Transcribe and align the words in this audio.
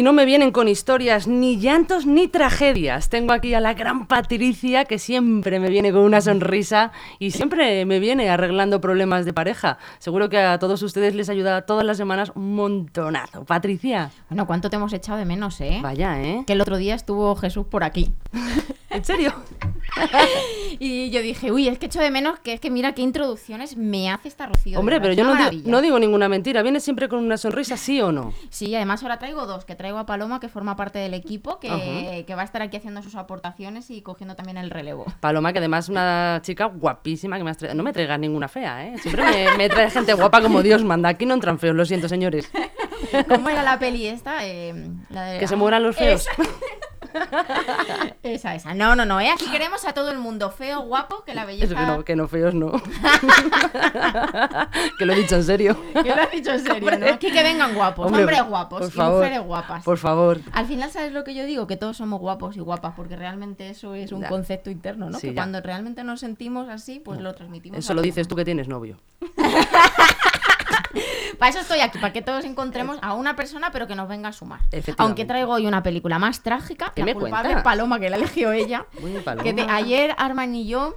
Y 0.00 0.02
no 0.02 0.14
me 0.14 0.24
vienen 0.24 0.50
con 0.50 0.66
historias, 0.66 1.28
ni 1.28 1.58
llantos, 1.58 2.06
ni 2.06 2.26
tragedias. 2.26 3.10
Tengo 3.10 3.34
aquí 3.34 3.52
a 3.52 3.60
la 3.60 3.74
gran 3.74 4.06
Patricia, 4.06 4.86
que 4.86 4.98
siempre 4.98 5.60
me 5.60 5.68
viene 5.68 5.92
con 5.92 6.00
una 6.00 6.22
sonrisa 6.22 6.90
y 7.18 7.32
siempre 7.32 7.84
me 7.84 8.00
viene 8.00 8.30
arreglando 8.30 8.80
problemas 8.80 9.26
de 9.26 9.34
pareja. 9.34 9.76
Seguro 9.98 10.30
que 10.30 10.38
a 10.38 10.58
todos 10.58 10.82
ustedes 10.82 11.14
les 11.14 11.28
ayuda 11.28 11.66
todas 11.66 11.84
las 11.84 11.98
semanas 11.98 12.32
un 12.34 12.54
montonazo. 12.54 13.44
Patricia. 13.44 14.10
Bueno, 14.30 14.46
¿cuánto 14.46 14.70
te 14.70 14.76
hemos 14.76 14.94
echado 14.94 15.18
de 15.18 15.26
menos, 15.26 15.60
eh? 15.60 15.80
Vaya, 15.82 16.18
¿eh? 16.22 16.44
Que 16.46 16.54
el 16.54 16.62
otro 16.62 16.78
día 16.78 16.94
estuvo 16.94 17.36
Jesús 17.36 17.66
por 17.66 17.84
aquí. 17.84 18.10
¿En 18.90 19.04
serio? 19.04 19.32
y 20.80 21.10
yo 21.10 21.22
dije, 21.22 21.52
uy, 21.52 21.68
es 21.68 21.78
que 21.78 21.86
echo 21.86 22.00
de 22.00 22.10
menos 22.10 22.40
que 22.40 22.52
es 22.52 22.60
que 22.60 22.70
mira 22.70 22.92
qué 22.92 23.02
introducciones 23.02 23.76
me 23.76 24.10
hace 24.10 24.28
esta 24.28 24.46
Rocío. 24.46 24.78
Hombre, 24.78 25.00
pero 25.00 25.14
yo 25.14 25.24
no, 25.24 25.34
no, 25.64 25.80
digo 25.80 25.98
ninguna 25.98 26.28
mentira. 26.28 26.62
¿Viene 26.62 26.80
siempre 26.80 27.08
con 27.08 27.24
una 27.24 27.36
sonrisa, 27.36 27.76
sí 27.76 28.00
o 28.00 28.10
no? 28.10 28.32
Sí, 28.50 28.74
además 28.74 29.02
ahora 29.02 29.18
traigo 29.18 29.46
dos. 29.46 29.64
Que 29.64 29.76
traigo 29.76 29.89
a 29.98 30.06
Paloma, 30.06 30.40
que 30.40 30.48
forma 30.48 30.76
parte 30.76 30.98
del 30.98 31.14
equipo, 31.14 31.58
que, 31.58 32.24
que 32.26 32.34
va 32.34 32.42
a 32.42 32.44
estar 32.44 32.62
aquí 32.62 32.76
haciendo 32.76 33.02
sus 33.02 33.14
aportaciones 33.14 33.90
y 33.90 34.02
cogiendo 34.02 34.36
también 34.36 34.56
el 34.56 34.70
relevo. 34.70 35.06
Paloma, 35.20 35.52
que 35.52 35.58
además 35.58 35.86
es 35.86 35.88
una 35.88 36.40
chica 36.42 36.66
guapísima, 36.66 37.38
que 37.38 37.44
me 37.44 37.54
traído... 37.54 37.74
No 37.74 37.82
me 37.82 37.92
traigas 37.92 38.18
ninguna 38.18 38.48
fea, 38.48 38.86
¿eh? 38.86 38.98
Siempre 38.98 39.22
me, 39.22 39.56
me, 39.56 39.68
trae 39.68 39.90
gente 39.90 40.14
guapa 40.14 40.40
como 40.40 40.62
Dios 40.62 40.84
manda. 40.84 41.08
Aquí 41.08 41.26
no 41.26 41.34
entran 41.34 41.58
feos, 41.58 41.74
lo 41.74 41.84
siento, 41.84 42.08
señores. 42.08 42.50
¿Cómo 43.28 43.48
era 43.48 43.62
la 43.62 43.78
peli 43.78 44.06
esta? 44.06 44.46
Eh, 44.46 44.74
que 45.38 45.46
se 45.46 45.56
mueran 45.56 45.82
los 45.82 45.96
feos. 45.96 46.26
esa, 48.22 48.54
esa. 48.54 48.74
No, 48.74 48.94
no, 48.96 49.04
no, 49.04 49.20
¿eh? 49.20 49.30
Aquí 49.30 49.50
queremos 49.50 49.84
a 49.84 49.92
todo 49.92 50.10
el 50.10 50.18
mundo 50.18 50.50
feo, 50.50 50.82
guapo, 50.82 51.24
que 51.24 51.34
la 51.34 51.44
belleza... 51.44 51.74
que 51.74 51.86
no, 51.86 52.04
que 52.04 52.16
no 52.16 52.28
feos 52.28 52.54
no. 52.54 52.72
que 54.98 55.06
lo 55.06 55.12
he 55.12 55.16
dicho 55.16 55.36
en 55.36 55.44
serio. 55.44 55.76
Que 56.00 56.14
lo 56.14 56.22
has 56.22 56.30
dicho 56.30 56.50
en 56.52 56.64
serio, 56.64 56.98
¿no? 56.98 57.06
Aquí 57.06 57.30
que 57.30 57.42
vengan 57.42 57.74
guapos, 57.74 58.06
hombres 58.06 58.42
guapos 58.46 58.94
y 58.94 58.98
mujeres 58.98 59.40
guapas. 59.42 59.84
Por 59.84 59.98
favor. 59.98 60.40
Al 60.52 60.66
final, 60.66 60.90
¿sabes 60.90 61.12
lo 61.12 61.24
que 61.24 61.34
yo 61.34 61.44
digo? 61.44 61.66
Que 61.66 61.76
todos 61.76 61.96
somos 61.96 62.20
guapos 62.20 62.56
y 62.56 62.60
guapas, 62.60 62.94
porque 62.96 63.16
realmente 63.16 63.68
eso 63.68 63.94
es 63.94 64.12
un 64.12 64.22
concepto 64.22 64.70
interno, 64.70 65.10
¿no? 65.10 65.18
que 65.18 65.34
cuando 65.34 65.60
realmente 65.60 66.04
nos 66.04 66.20
sentimos 66.20 66.68
así, 66.68 67.00
pues 67.00 67.20
lo 67.20 67.34
transmitimos. 67.34 67.78
Eso 67.78 67.94
lo 67.94 68.02
dices 68.02 68.28
tú 68.28 68.36
que 68.36 68.44
tienes 68.44 68.68
novio. 68.68 68.98
Para 71.38 71.50
eso 71.50 71.60
estoy 71.60 71.80
aquí, 71.80 71.98
para 71.98 72.12
que 72.12 72.22
todos 72.22 72.44
encontremos 72.44 72.98
a 73.02 73.14
una 73.14 73.36
persona, 73.36 73.70
pero 73.72 73.86
que 73.86 73.94
nos 73.94 74.08
venga 74.08 74.28
a 74.28 74.32
sumar. 74.32 74.60
Aunque 74.98 75.24
traigo 75.24 75.52
hoy 75.52 75.66
una 75.66 75.82
película 75.82 76.18
más 76.18 76.42
trágica, 76.42 76.92
la 76.96 77.14
culpable 77.14 77.56
Paloma, 77.62 77.98
que 78.00 78.10
la 78.10 78.16
eligió 78.16 78.52
ella. 78.52 78.86
que 79.42 79.66
ayer 79.68 80.14
Arman 80.18 80.54
y 80.54 80.66
yo 80.66 80.94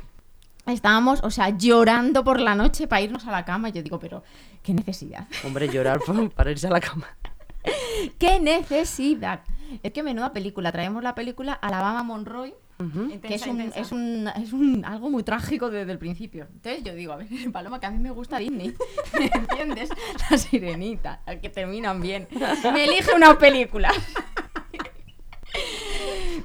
estábamos, 0.66 1.22
o 1.24 1.32
sea, 1.32 1.50
llorando 1.50 2.24
por 2.24 2.40
la 2.40 2.56
noche 2.56 2.88
para 2.88 3.02
irnos 3.02 3.26
a 3.28 3.32
la 3.32 3.46
cama. 3.46 3.70
Y 3.70 3.74
yo 3.74 3.84
digo, 3.84 4.00
pero 4.00 4.24
qué 4.62 4.74
necesidad. 4.74 5.28
Hombre, 5.44 5.70
llorar 5.70 6.00
para 6.36 6.52
irse 6.52 6.68
a 6.68 6.72
la 6.72 6.80
cama. 6.80 7.08
qué 8.20 8.40
necesidad. 8.40 9.42
Es 9.82 9.92
que 9.92 10.04
menuda 10.04 10.34
película. 10.34 10.72
Traemos 10.72 11.04
la 11.04 11.16
película 11.16 11.54
Alabama 11.54 12.04
Monroy 12.04 12.54
que 12.78 13.36
es 13.36 13.48
un, 13.48 13.62
es, 13.62 13.92
un, 13.92 14.30
es 14.36 14.54
un, 14.54 14.86
algo 14.86 15.10
muy 15.10 15.24
trágico 15.24 15.70
desde 15.70 15.92
el 15.92 16.00
principio. 16.00 16.48
Entonces 16.54 16.84
yo 16.84 16.94
digo, 16.94 17.14
a 17.14 17.18
ver, 17.18 17.28
Paloma, 17.52 17.80
que 17.80 17.86
a 17.86 17.92
mí 17.92 18.00
me 18.00 18.12
gusta 18.12 18.38
Disney, 18.38 18.76
¿me 19.18 19.26
entiendes? 19.34 19.90
La 20.30 20.38
sirenita, 20.38 21.22
que 21.42 21.50
terminan 21.50 22.02
bien. 22.02 22.28
Me 22.74 22.86
elige 22.86 23.14
una 23.16 23.38
película. 23.38 23.92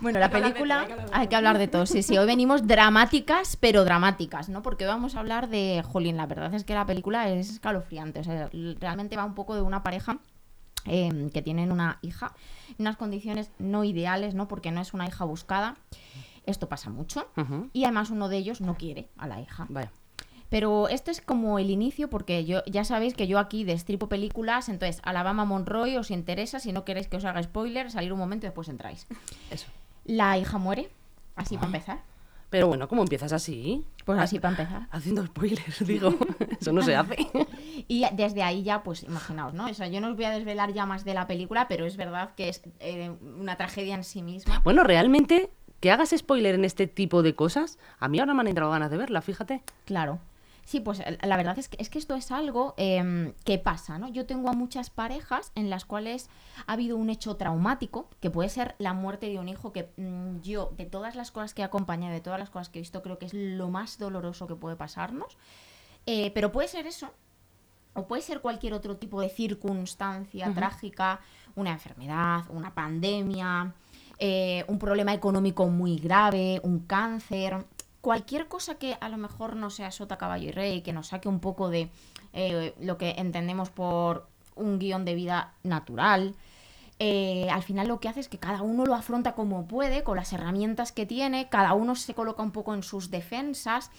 Bueno, 0.00 0.20
la 0.20 0.30
película, 0.30 0.86
hay 1.12 1.28
que 1.28 1.36
hablar 1.36 1.58
de 1.58 1.66
todo. 1.66 1.86
Sí, 1.86 2.02
sí, 2.02 2.18
hoy 2.18 2.26
venimos 2.26 2.66
dramáticas, 2.66 3.56
pero 3.56 3.84
dramáticas, 3.84 4.48
¿no? 4.48 4.62
Porque 4.62 4.86
vamos 4.86 5.16
a 5.16 5.20
hablar 5.20 5.48
de, 5.48 5.82
jolín, 5.82 6.16
la 6.16 6.26
verdad 6.26 6.54
es 6.54 6.64
que 6.64 6.74
la 6.74 6.86
película 6.86 7.28
es 7.30 7.50
escalofriante. 7.50 8.20
O 8.20 8.24
sea, 8.24 8.50
realmente 8.78 9.16
va 9.16 9.24
un 9.24 9.34
poco 9.34 9.54
de 9.54 9.62
una 9.62 9.82
pareja 9.82 10.18
em, 10.88 11.30
que 11.30 11.42
tienen 11.42 11.72
una 11.72 11.98
hija, 12.02 12.34
unas 12.78 12.96
condiciones 12.96 13.50
no 13.58 13.84
ideales, 13.84 14.34
¿no? 14.34 14.48
Porque 14.48 14.70
no 14.70 14.80
es 14.80 14.94
una 14.94 15.06
hija 15.06 15.24
buscada. 15.24 15.76
Esto 16.46 16.68
pasa 16.68 16.90
mucho. 16.90 17.28
Y 17.72 17.84
además 17.84 18.10
uno 18.10 18.28
de 18.28 18.38
ellos 18.38 18.60
no 18.60 18.76
quiere 18.76 19.08
a 19.16 19.26
la 19.26 19.40
hija. 19.40 19.66
Pero 20.48 20.88
esto 20.88 21.10
es 21.10 21.20
como 21.20 21.58
el 21.58 21.70
inicio, 21.70 22.08
porque 22.08 22.44
yo 22.46 22.62
ya 22.66 22.84
sabéis 22.84 23.12
que 23.14 23.26
yo 23.26 23.38
aquí 23.38 23.64
destripo 23.64 24.08
películas, 24.08 24.70
entonces 24.70 25.02
Alabama 25.04 25.44
Monroy 25.44 25.96
os 25.98 26.10
interesa, 26.10 26.58
si 26.58 26.72
no 26.72 26.84
queréis 26.84 27.06
que 27.06 27.18
os 27.18 27.24
haga 27.26 27.42
spoiler, 27.42 27.90
salir 27.90 28.12
un 28.14 28.18
momento 28.18 28.46
y 28.46 28.48
después 28.48 28.68
entráis. 28.68 29.06
Eso. 29.50 29.66
La 30.06 30.38
hija 30.38 30.56
muere, 30.56 30.88
así 31.36 31.56
para 31.56 31.66
empezar. 31.66 32.02
Pero 32.50 32.66
bueno, 32.66 32.88
¿cómo 32.88 33.02
empiezas 33.02 33.32
así? 33.32 33.84
Pues 34.06 34.18
así 34.18 34.40
para 34.40 34.52
empezar. 34.52 34.88
Haciendo 34.90 35.24
spoilers, 35.26 35.80
digo. 35.86 36.14
Eso 36.60 36.72
no 36.72 36.82
se 36.82 36.96
hace. 36.96 37.16
y 37.88 38.04
desde 38.12 38.42
ahí 38.42 38.62
ya, 38.62 38.82
pues 38.82 39.02
imaginaos, 39.02 39.54
¿no? 39.54 39.66
O 39.66 39.74
sea, 39.74 39.88
yo 39.88 40.00
no 40.00 40.08
os 40.08 40.16
voy 40.16 40.24
a 40.24 40.30
desvelar 40.30 40.72
ya 40.72 40.86
más 40.86 41.04
de 41.04 41.14
la 41.14 41.26
película, 41.26 41.68
pero 41.68 41.86
es 41.86 41.96
verdad 41.96 42.30
que 42.36 42.48
es 42.48 42.62
eh, 42.80 43.10
una 43.38 43.56
tragedia 43.56 43.94
en 43.94 44.04
sí 44.04 44.22
misma. 44.22 44.60
Bueno, 44.64 44.84
realmente 44.84 45.50
que 45.80 45.92
hagas 45.92 46.14
spoiler 46.16 46.54
en 46.54 46.64
este 46.64 46.86
tipo 46.86 47.22
de 47.22 47.34
cosas, 47.34 47.78
a 47.98 48.08
mí 48.08 48.18
ahora 48.18 48.34
me 48.34 48.40
han 48.40 48.48
entrado 48.48 48.70
ganas 48.70 48.90
de 48.90 48.96
verla, 48.96 49.22
fíjate. 49.22 49.62
Claro. 49.84 50.18
Sí, 50.68 50.80
pues 50.80 51.02
la 51.22 51.36
verdad 51.38 51.58
es 51.58 51.70
que, 51.70 51.78
es 51.80 51.88
que 51.88 51.98
esto 51.98 52.14
es 52.14 52.30
algo 52.30 52.74
eh, 52.76 53.32
que 53.46 53.58
pasa, 53.58 53.98
¿no? 53.98 54.06
Yo 54.08 54.26
tengo 54.26 54.50
a 54.50 54.52
muchas 54.52 54.90
parejas 54.90 55.50
en 55.54 55.70
las 55.70 55.86
cuales 55.86 56.28
ha 56.66 56.74
habido 56.74 56.98
un 56.98 57.08
hecho 57.08 57.36
traumático, 57.36 58.10
que 58.20 58.28
puede 58.28 58.50
ser 58.50 58.74
la 58.76 58.92
muerte 58.92 59.30
de 59.30 59.38
un 59.38 59.48
hijo, 59.48 59.72
que 59.72 59.88
mm, 59.96 60.42
yo, 60.42 60.74
de 60.76 60.84
todas 60.84 61.16
las 61.16 61.30
cosas 61.30 61.54
que 61.54 61.62
he 61.62 61.64
acompañado, 61.64 62.12
de 62.12 62.20
todas 62.20 62.38
las 62.38 62.50
cosas 62.50 62.68
que 62.68 62.80
he 62.80 62.82
visto, 62.82 63.00
creo 63.00 63.18
que 63.18 63.24
es 63.24 63.32
lo 63.32 63.70
más 63.70 63.96
doloroso 63.96 64.46
que 64.46 64.56
puede 64.56 64.76
pasarnos. 64.76 65.38
Eh, 66.10 66.30
pero 66.32 66.50
puede 66.50 66.68
ser 66.68 66.86
eso, 66.86 67.12
o 67.92 68.06
puede 68.06 68.22
ser 68.22 68.40
cualquier 68.40 68.72
otro 68.72 68.96
tipo 68.96 69.20
de 69.20 69.28
circunstancia 69.28 70.50
trágica, 70.54 71.20
una 71.54 71.70
enfermedad, 71.70 72.44
una 72.48 72.72
pandemia, 72.72 73.74
eh, 74.18 74.64
un 74.68 74.78
problema 74.78 75.12
económico 75.12 75.66
muy 75.66 75.98
grave, 75.98 76.62
un 76.62 76.78
cáncer, 76.78 77.66
cualquier 78.00 78.48
cosa 78.48 78.76
que 78.76 78.96
a 78.98 79.10
lo 79.10 79.18
mejor 79.18 79.54
no 79.54 79.68
sea 79.68 79.90
sota, 79.90 80.16
caballo 80.16 80.48
y 80.48 80.52
rey, 80.52 80.80
que 80.80 80.94
nos 80.94 81.08
saque 81.08 81.28
un 81.28 81.40
poco 81.40 81.68
de 81.68 81.90
eh, 82.32 82.74
lo 82.80 82.96
que 82.96 83.10
entendemos 83.18 83.68
por 83.68 84.26
un 84.56 84.78
guion 84.78 85.04
de 85.04 85.14
vida 85.14 85.52
natural. 85.62 86.34
Eh, 87.00 87.48
al 87.50 87.62
final 87.62 87.86
lo 87.86 88.00
que 88.00 88.08
hace 88.08 88.20
es 88.20 88.28
que 88.28 88.38
cada 88.38 88.62
uno 88.62 88.84
lo 88.84 88.94
afronta 88.94 89.34
como 89.34 89.66
puede, 89.66 90.02
con 90.02 90.16
las 90.16 90.32
herramientas 90.32 90.90
que 90.90 91.06
tiene, 91.06 91.48
cada 91.50 91.74
uno 91.74 91.94
se 91.94 92.14
coloca 92.14 92.42
un 92.42 92.50
poco 92.50 92.72
en 92.72 92.82
sus 92.82 93.10
defensas 93.10 93.90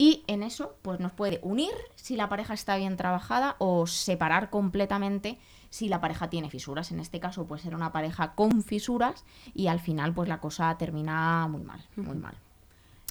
y 0.00 0.24
en 0.28 0.42
eso 0.42 0.78
pues 0.80 0.98
nos 0.98 1.12
puede 1.12 1.40
unir 1.42 1.74
si 1.94 2.16
la 2.16 2.30
pareja 2.30 2.54
está 2.54 2.74
bien 2.78 2.96
trabajada 2.96 3.56
o 3.58 3.86
separar 3.86 4.48
completamente 4.48 5.38
si 5.68 5.90
la 5.90 6.00
pareja 6.00 6.30
tiene 6.30 6.48
fisuras. 6.48 6.90
En 6.90 7.00
este 7.00 7.20
caso 7.20 7.46
puede 7.46 7.60
ser 7.60 7.74
una 7.74 7.92
pareja 7.92 8.34
con 8.34 8.62
fisuras 8.62 9.26
y 9.52 9.66
al 9.66 9.78
final 9.78 10.14
pues 10.14 10.26
la 10.26 10.40
cosa 10.40 10.74
termina 10.78 11.46
muy 11.48 11.62
mal, 11.64 11.86
muy 11.96 12.16
mal. 12.16 12.34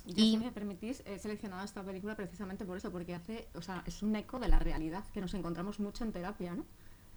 y 0.08 0.32
si 0.32 0.38
me 0.40 0.52
permitís, 0.52 1.04
he 1.06 1.20
seleccionado 1.20 1.64
esta 1.64 1.84
película 1.84 2.16
precisamente 2.16 2.66
por 2.66 2.78
eso, 2.78 2.92
porque 2.92 3.14
hace, 3.14 3.48
o 3.54 3.62
sea, 3.62 3.84
es 3.86 4.02
un 4.02 4.16
eco 4.16 4.40
de 4.40 4.48
la 4.48 4.58
realidad 4.58 5.04
que 5.14 5.22
nos 5.22 5.36
encontramos 5.36 5.80
mucho 5.80 6.04
en 6.04 6.12
terapia, 6.12 6.56
¿no? 6.56 6.66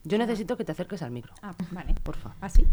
Yo 0.05 0.19
necesito 0.19 0.57
que 0.57 0.65
te 0.65 0.73
acerques 0.73 1.03
al 1.03 1.11
micro. 1.11 1.33
Ah, 1.43 1.55
vale. 1.71 1.95
Porfa. 2.03 2.35
¿Así? 2.41 2.67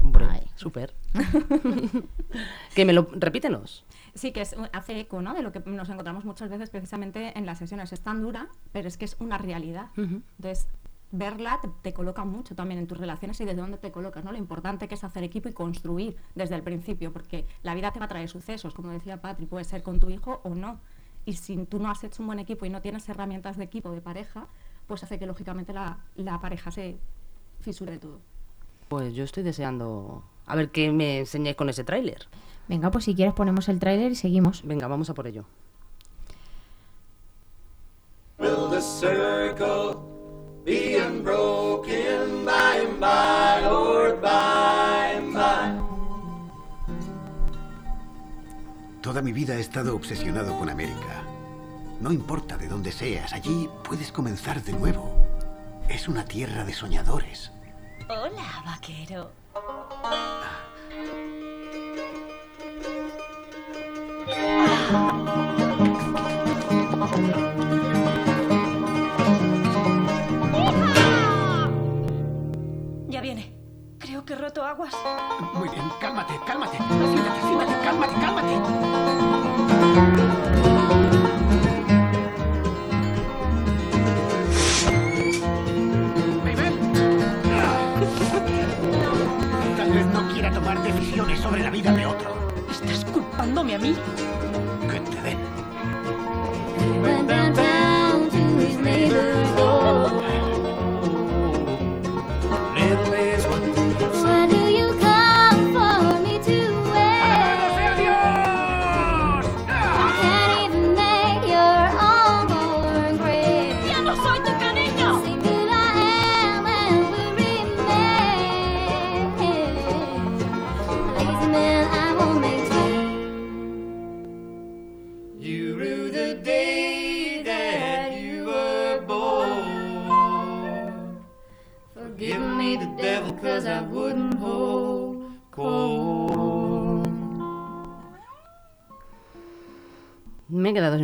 Hombre, 0.00 0.26
súper. 0.56 0.94
que 2.74 2.84
me 2.84 2.92
lo 2.92 3.08
repítenos. 3.12 3.84
Sí, 4.14 4.32
que 4.32 4.40
es, 4.40 4.56
hace 4.72 4.98
eco, 4.98 5.22
¿no? 5.22 5.34
De 5.34 5.42
lo 5.42 5.52
que 5.52 5.60
nos 5.60 5.88
encontramos 5.90 6.24
muchas 6.24 6.50
veces 6.50 6.70
precisamente 6.70 7.38
en 7.38 7.46
las 7.46 7.58
sesiones. 7.58 7.92
Es 7.92 8.00
tan 8.00 8.20
dura, 8.20 8.48
pero 8.72 8.88
es 8.88 8.96
que 8.96 9.04
es 9.04 9.16
una 9.20 9.38
realidad. 9.38 9.90
Entonces, 9.96 10.66
verla 11.12 11.60
te, 11.82 11.92
coloca 11.92 12.24
mucho 12.24 12.56
también 12.56 12.80
en 12.80 12.86
tus 12.86 12.98
relaciones 12.98 13.40
y 13.40 13.44
desde 13.44 13.60
dónde 13.60 13.78
te 13.78 13.92
colocas, 13.92 14.24
¿no? 14.24 14.32
Lo 14.32 14.38
importante 14.38 14.88
que 14.88 14.94
es 14.94 15.04
hacer 15.04 15.22
equipo 15.22 15.48
y 15.48 15.52
construir 15.52 16.16
desde 16.34 16.56
el 16.56 16.62
principio, 16.62 17.12
porque 17.12 17.46
la 17.62 17.74
vida 17.74 17.92
te 17.92 18.00
va 18.00 18.06
a 18.06 18.08
traer 18.08 18.28
sucesos, 18.28 18.74
como 18.74 18.90
decía 18.90 19.20
Patri, 19.20 19.46
puede 19.46 19.64
ser 19.64 19.82
con 19.82 20.00
tu 20.00 20.10
hijo 20.10 20.40
o 20.42 20.54
no. 20.54 20.80
Y 21.24 21.34
si 21.34 21.56
tú 21.66 21.78
no 21.78 21.90
has 21.90 22.02
hecho 22.02 22.22
un 22.22 22.26
buen 22.26 22.40
equipo 22.40 22.66
y 22.66 22.70
no 22.70 22.80
tienes 22.80 23.08
herramientas 23.08 23.56
de 23.56 23.64
equipo, 23.64 23.92
de 23.92 24.00
pareja, 24.00 24.48
pues 24.86 25.02
hace 25.02 25.18
que 25.18 25.26
lógicamente 25.26 25.72
la, 25.72 25.98
la 26.16 26.40
pareja 26.40 26.70
se 26.70 26.96
fisure 27.60 27.92
de 27.92 27.98
todo. 27.98 28.18
Pues 28.88 29.14
yo 29.14 29.24
estoy 29.24 29.42
deseando 29.42 30.22
a 30.46 30.56
ver 30.56 30.70
qué 30.70 30.92
me 30.92 31.20
enseñáis 31.20 31.56
con 31.56 31.68
ese 31.68 31.84
tráiler. 31.84 32.26
Venga, 32.68 32.90
pues 32.90 33.04
si 33.04 33.14
quieres 33.14 33.34
ponemos 33.34 33.68
el 33.68 33.78
tráiler 33.78 34.12
y 34.12 34.16
seguimos. 34.16 34.62
Venga, 34.64 34.86
vamos 34.86 35.10
a 35.10 35.14
por 35.14 35.26
ello. 35.26 35.44
Toda 49.02 49.20
mi 49.20 49.32
vida 49.32 49.56
he 49.56 49.60
estado 49.60 49.96
obsesionado 49.96 50.56
con 50.58 50.70
América. 50.70 51.31
No 52.02 52.10
importa 52.10 52.58
de 52.58 52.66
dónde 52.66 52.90
seas, 52.90 53.32
allí 53.32 53.70
puedes 53.84 54.10
comenzar 54.10 54.60
de 54.64 54.72
nuevo. 54.72 55.14
Es 55.88 56.08
una 56.08 56.24
tierra 56.24 56.64
de 56.64 56.74
soñadores. 56.74 57.52
Hola, 58.08 58.64
vaquero. 58.66 59.30
Muy 75.54 75.68
bien, 75.68 75.84
cálmate, 76.00 76.34
cálmate. 76.44 76.78
Siéntate, 76.78 77.40
siéntate, 77.42 77.84
cálmate, 77.84 78.14
cálmate. 78.14 80.21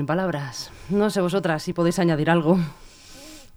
Palabras. 0.08 0.72
No 0.88 1.10
sé 1.10 1.20
vosotras 1.20 1.62
si 1.62 1.74
podéis 1.74 1.98
añadir 1.98 2.30
algo. 2.30 2.58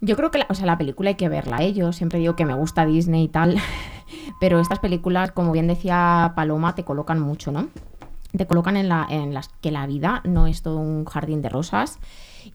Yo 0.02 0.16
creo 0.16 0.30
que 0.30 0.38
la, 0.38 0.46
o 0.50 0.54
sea, 0.54 0.66
la 0.66 0.76
película 0.76 1.08
hay 1.08 1.14
que 1.14 1.30
verla, 1.30 1.62
¿eh? 1.62 1.72
Yo 1.72 1.92
siempre 1.92 2.18
digo 2.18 2.36
que 2.36 2.44
me 2.44 2.52
gusta 2.52 2.84
Disney 2.84 3.24
y 3.24 3.28
tal, 3.28 3.56
pero 4.40 4.60
estas 4.60 4.78
películas, 4.78 5.32
como 5.32 5.50
bien 5.50 5.66
decía 5.66 6.34
Paloma, 6.36 6.74
te 6.74 6.84
colocan 6.84 7.20
mucho, 7.20 7.52
¿no? 7.52 7.68
Te 8.36 8.46
colocan 8.46 8.76
en, 8.76 8.90
la, 8.90 9.06
en 9.08 9.32
las 9.32 9.48
que 9.48 9.70
la 9.70 9.86
vida 9.86 10.20
no 10.24 10.46
es 10.46 10.60
todo 10.60 10.76
un 10.76 11.06
jardín 11.06 11.40
de 11.40 11.48
rosas 11.48 11.98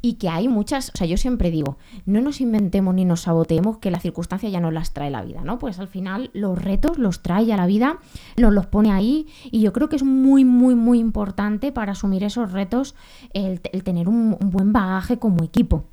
y 0.02 0.14
que 0.14 0.30
hay 0.30 0.48
muchas, 0.48 0.90
o 0.94 0.98
sea, 0.98 1.08
yo 1.08 1.18
siempre 1.18 1.52
digo, 1.52 1.78
no 2.06 2.22
nos 2.22 2.42
inventemos 2.42 2.94
ni 2.96 3.06
nos 3.06 3.22
saboteemos 3.22 3.78
que 3.78 3.92
las 3.92 4.02
circunstancias 4.02 4.52
ya 4.52 4.60
nos 4.60 4.74
las 4.74 4.94
trae 4.94 5.10
la 5.10 5.24
vida, 5.24 5.42
¿no? 5.44 5.60
Pues 5.60 5.80
al 5.80 5.88
final 5.88 6.30
los 6.34 6.62
retos 6.62 6.98
los 6.98 7.22
trae 7.22 7.46
ya 7.46 7.58
la 7.58 7.66
vida, 7.68 8.00
nos 8.38 8.54
los 8.54 8.66
pone 8.68 8.92
ahí 8.92 9.28
y 9.52 9.62
yo 9.62 9.74
creo 9.74 9.90
que 9.90 9.96
es 9.96 10.04
muy, 10.04 10.46
muy, 10.46 10.76
muy 10.76 11.00
importante 11.00 11.72
para 11.72 11.94
asumir 11.94 12.24
esos 12.24 12.52
retos 12.52 12.96
el, 13.34 13.62
el 13.72 13.84
tener 13.84 14.08
un- 14.10 14.38
un 14.40 14.50
buen 14.50 14.74
bagaje 14.74 15.18
como 15.20 15.44
equipo. 15.44 15.86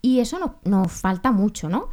Y 0.00 0.20
eso 0.20 0.38
no- 0.38 0.54
nos 0.64 0.92
falta 0.92 1.32
mucho, 1.32 1.68
¿no? 1.68 1.88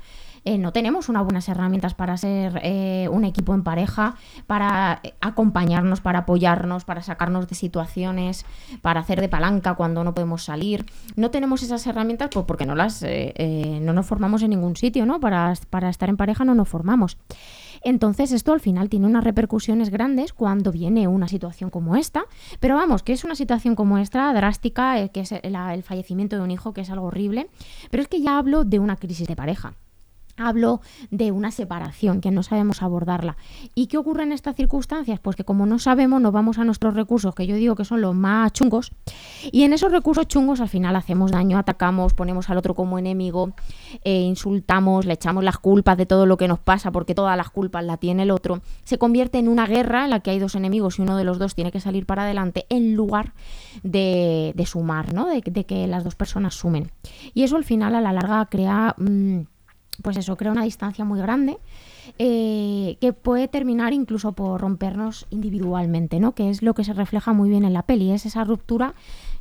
Eh, 0.46 0.60
no 0.60 0.72
tenemos 0.72 1.10
unas 1.10 1.24
buenas 1.24 1.50
herramientas 1.50 1.96
para 1.96 2.16
ser 2.18 2.60
eh, 2.64 3.10
un 3.12 3.26
equipo 3.26 3.56
en 3.56 3.64
pareja, 3.64 4.16
para 4.46 5.00
eh, 5.02 5.16
acompañarnos, 5.20 6.02
para 6.02 6.20
apoyarnos, 6.20 6.86
para 6.86 7.02
sacarnos 7.02 7.48
de 7.48 7.56
situaciones, 7.56 8.46
para 8.84 9.00
hacer 9.00 9.22
de 9.22 9.28
palanca 9.28 9.74
cuando 9.74 10.04
no 10.04 10.14
podemos 10.14 10.44
salir. 10.44 10.86
No 11.16 11.32
tenemos 11.32 11.64
esas 11.64 11.86
herramientas 11.88 12.30
pues, 12.32 12.46
porque 12.46 12.68
no 12.68 12.76
las 12.76 13.02
eh, 13.02 13.80
no 13.82 13.94
nos 13.94 14.06
formamos 14.06 14.44
en 14.44 14.52
ningún 14.52 14.76
sitio, 14.76 15.08
¿no? 15.08 15.20
Para, 15.20 15.52
para 15.72 15.90
estar 15.90 16.10
en 16.10 16.18
pareja 16.18 16.46
no 16.46 16.54
nos 16.54 16.70
formamos. 16.70 17.18
Entonces 17.82 18.32
esto 18.32 18.54
al 18.54 18.60
final 18.60 18.90
tiene 18.90 19.08
unas 19.08 19.24
repercusiones 19.24 19.90
grandes 19.90 20.32
cuando 20.32 20.72
viene 20.72 21.08
una 21.08 21.28
situación 21.28 21.72
como 21.72 21.96
esta, 21.96 22.26
pero 22.60 22.76
vamos, 22.76 23.02
que 23.02 23.14
es 23.14 23.24
una 23.24 23.36
situación 23.36 23.76
como 23.76 23.98
esta, 23.98 24.32
drástica, 24.34 25.08
que 25.10 25.22
es 25.22 25.32
el 25.32 25.84
fallecimiento 25.84 26.36
de 26.36 26.44
un 26.44 26.52
hijo, 26.52 26.74
que 26.74 26.82
es 26.82 26.90
algo 26.92 27.08
horrible, 27.08 27.48
pero 27.90 28.02
es 28.02 28.10
que 28.10 28.22
ya 28.22 28.38
hablo 28.38 28.64
de 28.64 28.80
una 28.80 28.96
crisis 28.96 29.28
de 29.28 29.36
pareja. 29.36 29.74
Hablo 30.38 30.82
de 31.12 31.32
una 31.32 31.52
separación, 31.52 32.20
que 32.20 32.30
no 32.30 32.44
sabemos 32.44 32.82
abordarla. 32.82 33.38
¿Y 33.74 33.88
qué 33.88 33.98
ocurre 33.98 34.24
en 34.24 34.34
estas 34.34 34.56
circunstancias? 34.56 35.20
Pues 35.22 35.36
que 35.36 35.46
como 35.46 35.66
no 35.66 35.80
sabemos, 35.80 36.22
nos 36.22 36.34
vamos 36.34 36.58
a 36.58 36.66
nuestros 36.66 36.94
recursos, 36.94 37.34
que 37.34 37.48
yo 37.48 37.56
digo 37.56 37.76
que 37.76 37.86
son 37.86 38.02
los 38.02 38.14
más 38.14 38.52
chungos, 38.52 38.92
y 39.52 39.64
en 39.64 39.72
esos 39.72 39.92
recursos 39.92 40.28
chungos 40.28 40.60
al 40.60 40.68
final 40.68 40.96
hacemos 40.98 41.32
daño, 41.32 41.58
atacamos, 41.58 42.14
ponemos 42.14 42.50
al 42.50 42.58
otro 42.58 42.76
como 42.76 43.00
enemigo, 43.00 43.54
eh, 44.04 44.22
insultamos, 44.22 45.06
le 45.06 45.14
echamos 45.14 45.44
las 45.44 45.58
culpas 45.58 45.98
de 45.98 46.06
todo 46.06 46.26
lo 46.26 46.36
que 46.36 46.50
nos 46.50 46.60
pasa, 46.60 46.92
porque 46.92 47.16
todas 47.16 47.38
las 47.38 47.50
culpas 47.50 47.86
la 47.86 47.98
tiene 47.98 48.24
el 48.24 48.32
otro. 48.32 48.62
Se 48.84 48.98
convierte 48.98 49.40
en 49.40 49.48
una 49.48 49.66
guerra 49.66 50.04
en 50.04 50.10
la 50.10 50.20
que 50.20 50.32
hay 50.32 50.40
dos 50.40 50.56
enemigos 50.56 51.00
y 51.00 51.02
uno 51.02 51.16
de 51.16 51.24
los 51.24 51.40
dos 51.40 51.56
tiene 51.56 51.72
que 51.72 51.80
salir 51.80 52.06
para 52.06 52.24
adelante 52.24 52.66
en 52.70 52.96
lugar 52.96 53.34
de, 53.84 54.52
de 54.56 54.66
sumar, 54.66 55.14
¿no? 55.14 55.28
De, 55.28 55.42
que 55.42 55.88
las 55.88 56.04
dos 56.04 56.16
personas 56.16 56.56
sumen. 56.56 56.92
Y 57.34 57.44
eso 57.44 57.56
al 57.56 57.64
final 57.64 57.96
a 57.96 58.02
la 58.02 58.12
larga 58.12 58.46
crea... 58.48 58.96
mm, 58.98 59.55
pues 60.02 60.18
eso, 60.18 60.36
crea 60.38 60.52
una 60.52 60.64
distancia 60.64 61.06
muy 61.06 61.20
grande 61.20 61.58
eh, 62.20 62.98
que 63.02 63.14
puede 63.14 63.48
terminar 63.48 63.94
incluso 63.94 64.34
por 64.34 64.62
rompernos 64.62 65.26
individualmente, 65.30 66.20
¿no? 66.20 66.34
Que 66.34 66.50
es 66.50 66.62
lo 66.62 66.74
que 66.74 66.84
se 66.84 66.94
refleja 66.94 67.34
muy 67.34 67.50
bien 67.50 67.66
en 67.66 67.74
la 67.74 67.84
peli, 67.84 68.12
es 68.12 68.26
esa 68.26 68.44
ruptura 68.44 68.94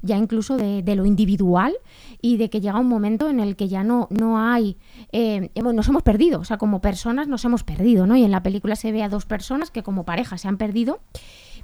ya 0.02 0.16
incluso 0.18 0.56
de, 0.56 0.82
de 0.82 0.96
lo 0.96 1.06
individual 1.06 1.74
y 2.20 2.36
de 2.36 2.50
que 2.50 2.60
llega 2.60 2.78
un 2.78 2.88
momento 2.88 3.28
en 3.28 3.40
el 3.40 3.56
que 3.56 3.68
ya 3.68 3.84
no, 3.84 4.08
no 4.10 4.38
hay, 4.38 4.76
eh, 5.12 5.50
nos 5.54 5.88
hemos 5.88 6.02
perdido, 6.02 6.40
o 6.40 6.44
sea, 6.44 6.58
como 6.58 6.80
personas 6.80 7.26
nos 7.26 7.44
hemos 7.44 7.64
perdido, 7.64 8.06
¿no? 8.06 8.16
Y 8.16 8.24
en 8.24 8.30
la 8.30 8.42
película 8.42 8.76
se 8.76 8.92
ve 8.92 9.02
a 9.02 9.08
dos 9.08 9.24
personas 9.24 9.70
que 9.70 9.82
como 9.82 10.04
pareja 10.04 10.36
se 10.36 10.48
han 10.48 10.58
perdido, 10.58 11.00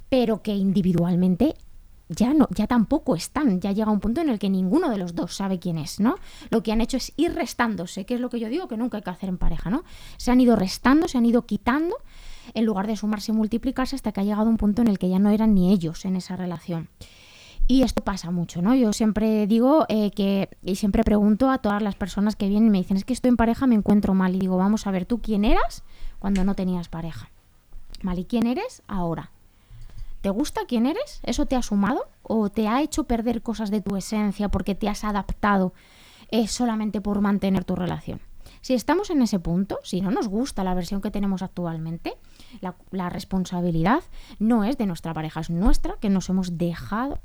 pero 0.09 0.41
que 0.41 0.55
individualmente 0.55 1.55
ya 2.15 2.33
no, 2.33 2.47
ya 2.51 2.67
tampoco 2.67 3.15
están, 3.15 3.59
ya 3.59 3.71
llega 3.71 3.91
un 3.91 3.99
punto 3.99 4.21
en 4.21 4.29
el 4.29 4.39
que 4.39 4.49
ninguno 4.49 4.89
de 4.89 4.97
los 4.97 5.15
dos 5.15 5.35
sabe 5.35 5.59
quién 5.59 5.77
es, 5.77 5.99
¿no? 5.99 6.15
Lo 6.49 6.61
que 6.63 6.71
han 6.71 6.81
hecho 6.81 6.97
es 6.97 7.13
ir 7.17 7.33
restándose, 7.33 8.05
que 8.05 8.15
es 8.15 8.19
lo 8.19 8.29
que 8.29 8.39
yo 8.39 8.49
digo 8.49 8.67
que 8.67 8.77
nunca 8.77 8.97
hay 8.97 9.03
que 9.03 9.09
hacer 9.09 9.29
en 9.29 9.37
pareja, 9.37 9.69
¿no? 9.69 9.83
Se 10.17 10.31
han 10.31 10.41
ido 10.41 10.55
restando, 10.55 11.07
se 11.07 11.17
han 11.17 11.25
ido 11.25 11.45
quitando, 11.45 11.95
en 12.53 12.65
lugar 12.65 12.87
de 12.87 12.95
sumarse 12.95 13.31
y 13.31 13.35
multiplicarse 13.35 13.95
hasta 13.95 14.11
que 14.11 14.21
ha 14.21 14.23
llegado 14.23 14.49
un 14.49 14.57
punto 14.57 14.81
en 14.81 14.87
el 14.87 14.99
que 14.99 15.09
ya 15.09 15.19
no 15.19 15.29
eran 15.29 15.53
ni 15.53 15.71
ellos 15.71 16.05
en 16.05 16.15
esa 16.15 16.35
relación. 16.35 16.89
Y 17.67 17.83
esto 17.83 18.03
pasa 18.03 18.31
mucho, 18.31 18.61
¿no? 18.61 18.75
Yo 18.75 18.91
siempre 18.91 19.47
digo 19.47 19.85
eh, 19.87 20.11
que, 20.11 20.49
y 20.63 20.75
siempre 20.75 21.03
pregunto 21.03 21.49
a 21.49 21.59
todas 21.59 21.81
las 21.81 21.95
personas 21.95 22.35
que 22.35 22.49
vienen 22.49 22.67
y 22.67 22.69
me 22.71 22.77
dicen, 22.79 22.97
es 22.97 23.05
que 23.05 23.13
estoy 23.13 23.29
en 23.29 23.37
pareja, 23.37 23.67
me 23.67 23.75
encuentro 23.75 24.13
mal. 24.13 24.35
Y 24.35 24.39
digo, 24.39 24.57
vamos 24.57 24.87
a 24.87 24.91
ver, 24.91 25.05
¿tú 25.05 25.21
quién 25.21 25.45
eras 25.45 25.83
cuando 26.19 26.43
no 26.43 26.55
tenías 26.55 26.89
pareja? 26.89 27.29
Mal, 28.01 28.19
¿y 28.19 28.25
quién 28.25 28.47
eres 28.47 28.81
ahora? 28.87 29.31
¿Te 30.21 30.29
gusta 30.29 30.61
quién 30.67 30.85
eres? 30.85 31.19
¿Eso 31.23 31.47
te 31.47 31.55
ha 31.55 31.61
sumado? 31.61 32.07
¿O 32.21 32.49
te 32.49 32.67
ha 32.67 32.81
hecho 32.81 33.05
perder 33.05 33.41
cosas 33.41 33.71
de 33.71 33.81
tu 33.81 33.95
esencia 33.95 34.49
porque 34.49 34.75
te 34.75 34.87
has 34.87 35.03
adaptado 35.03 35.73
eh, 36.29 36.47
solamente 36.47 37.01
por 37.01 37.21
mantener 37.21 37.63
tu 37.65 37.75
relación? 37.75 38.21
Si 38.61 38.75
estamos 38.75 39.09
en 39.09 39.23
ese 39.23 39.39
punto, 39.39 39.79
si 39.83 40.01
no 40.01 40.11
nos 40.11 40.27
gusta 40.27 40.63
la 40.63 40.75
versión 40.75 41.01
que 41.01 41.09
tenemos 41.09 41.41
actualmente, 41.41 42.13
la, 42.61 42.75
la 42.91 43.09
responsabilidad 43.09 44.03
no 44.37 44.63
es 44.63 44.77
de 44.77 44.85
nuestra 44.85 45.13
pareja, 45.15 45.39
es 45.39 45.49
nuestra, 45.49 45.95
que 45.99 46.09
nos 46.09 46.29
hemos 46.29 46.59
dejado 46.59 47.17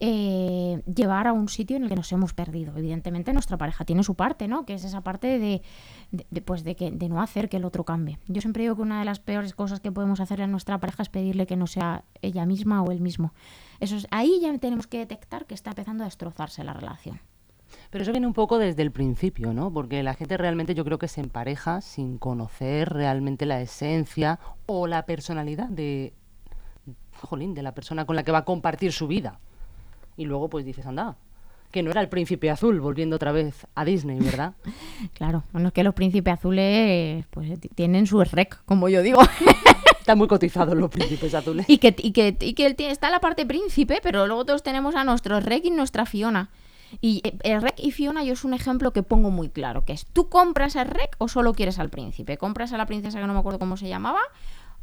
eh, 0.00 0.82
llevar 0.86 1.26
a 1.26 1.32
un 1.32 1.48
sitio 1.48 1.76
en 1.76 1.82
el 1.84 1.88
que 1.90 1.94
nos 1.96 2.10
hemos 2.12 2.32
perdido. 2.32 2.76
Evidentemente 2.76 3.32
nuestra 3.32 3.58
pareja 3.58 3.84
tiene 3.84 4.02
su 4.02 4.14
parte, 4.14 4.48
¿no? 4.48 4.64
Que 4.64 4.74
es 4.74 4.84
esa 4.84 5.02
parte 5.02 5.38
de, 5.38 5.62
de- 6.10 6.26
de, 6.30 6.40
pues 6.42 6.62
que, 6.62 6.90
de 6.90 7.08
no 7.08 7.20
hacer 7.20 7.48
que 7.48 7.58
el 7.58 7.64
otro 7.64 7.84
cambie. 7.84 8.18
Yo 8.26 8.40
siempre 8.40 8.62
digo 8.62 8.76
que 8.76 8.82
una 8.82 8.98
de 8.98 9.04
las 9.04 9.20
peores 9.20 9.54
cosas 9.54 9.80
que 9.80 9.92
podemos 9.92 10.18
hacer 10.20 10.40
a 10.42 10.46
nuestra 10.46 10.78
pareja 10.78 11.02
es 11.02 11.08
pedirle 11.10 11.46
que 11.46 11.56
no 11.56 11.66
sea 11.66 12.04
ella 12.22 12.46
misma 12.46 12.82
o 12.82 12.90
él 12.90 13.00
mismo. 13.00 13.32
Eso 13.78 13.96
es, 13.96 14.06
ahí 14.10 14.40
ya 14.40 14.56
tenemos 14.58 14.86
que 14.86 14.98
detectar 14.98 15.46
que 15.46 15.54
está 15.54 15.70
empezando 15.70 16.02
a 16.04 16.06
destrozarse 16.06 16.64
la 16.64 16.72
relación. 16.72 17.20
Pero 17.90 18.02
eso 18.02 18.10
viene 18.10 18.26
un 18.26 18.34
poco 18.34 18.58
desde 18.58 18.82
el 18.82 18.90
principio, 18.90 19.52
¿no? 19.54 19.72
Porque 19.72 20.02
la 20.02 20.14
gente 20.14 20.36
realmente 20.36 20.74
yo 20.74 20.84
creo 20.84 20.98
que 20.98 21.06
se 21.08 21.20
empareja 21.20 21.80
sin 21.82 22.18
conocer 22.18 22.88
realmente 22.92 23.46
la 23.46 23.60
esencia 23.60 24.40
o 24.66 24.86
la 24.88 25.06
personalidad 25.06 25.68
de, 25.68 26.12
jolín, 27.22 27.54
de 27.54 27.62
la 27.62 27.72
persona 27.74 28.06
con 28.06 28.16
la 28.16 28.22
que 28.24 28.32
va 28.32 28.38
a 28.38 28.44
compartir 28.44 28.92
su 28.92 29.06
vida. 29.06 29.38
Y 30.20 30.26
luego 30.26 30.50
pues 30.50 30.66
dices, 30.66 30.84
anda, 30.84 31.16
que 31.70 31.82
no 31.82 31.90
era 31.90 32.00
el 32.02 32.08
príncipe 32.10 32.50
azul, 32.50 32.78
volviendo 32.80 33.16
otra 33.16 33.32
vez 33.32 33.66
a 33.74 33.84
Disney, 33.86 34.18
¿verdad? 34.20 34.52
Claro, 35.14 35.44
bueno, 35.52 35.68
es 35.68 35.72
que 35.74 35.82
los 35.82 35.94
príncipes 35.94 36.34
azules 36.34 37.24
pues 37.30 37.58
t- 37.58 37.68
tienen 37.74 38.06
su 38.06 38.22
rec, 38.22 38.62
como 38.66 38.88
yo 38.90 39.00
digo. 39.02 39.20
Están 40.00 40.18
muy 40.18 40.28
cotizados 40.28 40.76
los 40.76 40.90
príncipes 40.90 41.32
azules. 41.34 41.64
y 41.68 41.78
que, 41.78 41.94
y 41.96 42.12
que, 42.12 42.36
y 42.40 42.52
que 42.54 42.66
él 42.66 42.74
tiene- 42.76 42.92
está 42.92 43.08
la 43.10 43.20
parte 43.20 43.46
príncipe, 43.46 44.00
pero 44.02 44.26
luego 44.26 44.44
todos 44.44 44.62
tenemos 44.62 44.94
a 44.94 45.04
nuestro 45.04 45.40
rec 45.40 45.64
y 45.64 45.70
nuestra 45.70 46.04
Fiona. 46.04 46.50
Y 47.00 47.20
eh, 47.24 47.38
el 47.44 47.62
rec 47.62 47.74
y 47.78 47.92
Fiona 47.92 48.24
yo 48.24 48.32
es 48.34 48.44
un 48.44 48.52
ejemplo 48.52 48.92
que 48.92 49.02
pongo 49.02 49.30
muy 49.30 49.48
claro, 49.48 49.84
que 49.86 49.92
es, 49.94 50.04
¿tú 50.06 50.28
compras 50.28 50.76
el 50.76 50.86
rec 50.88 51.14
o 51.18 51.28
solo 51.28 51.54
quieres 51.54 51.78
al 51.78 51.88
príncipe? 51.88 52.36
¿Compras 52.36 52.72
a 52.72 52.76
la 52.76 52.84
princesa 52.86 53.20
que 53.20 53.26
no 53.26 53.32
me 53.32 53.38
acuerdo 53.38 53.58
cómo 53.58 53.76
se 53.78 53.88
llamaba? 53.88 54.20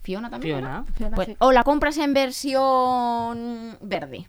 Fiona 0.02 0.30
también. 0.30 0.58
Fiona. 0.60 0.86
Pues, 1.16 1.30
o 1.40 1.52
la 1.52 1.64
compras 1.64 1.98
en 1.98 2.14
versión 2.14 3.78
verde. 3.82 4.28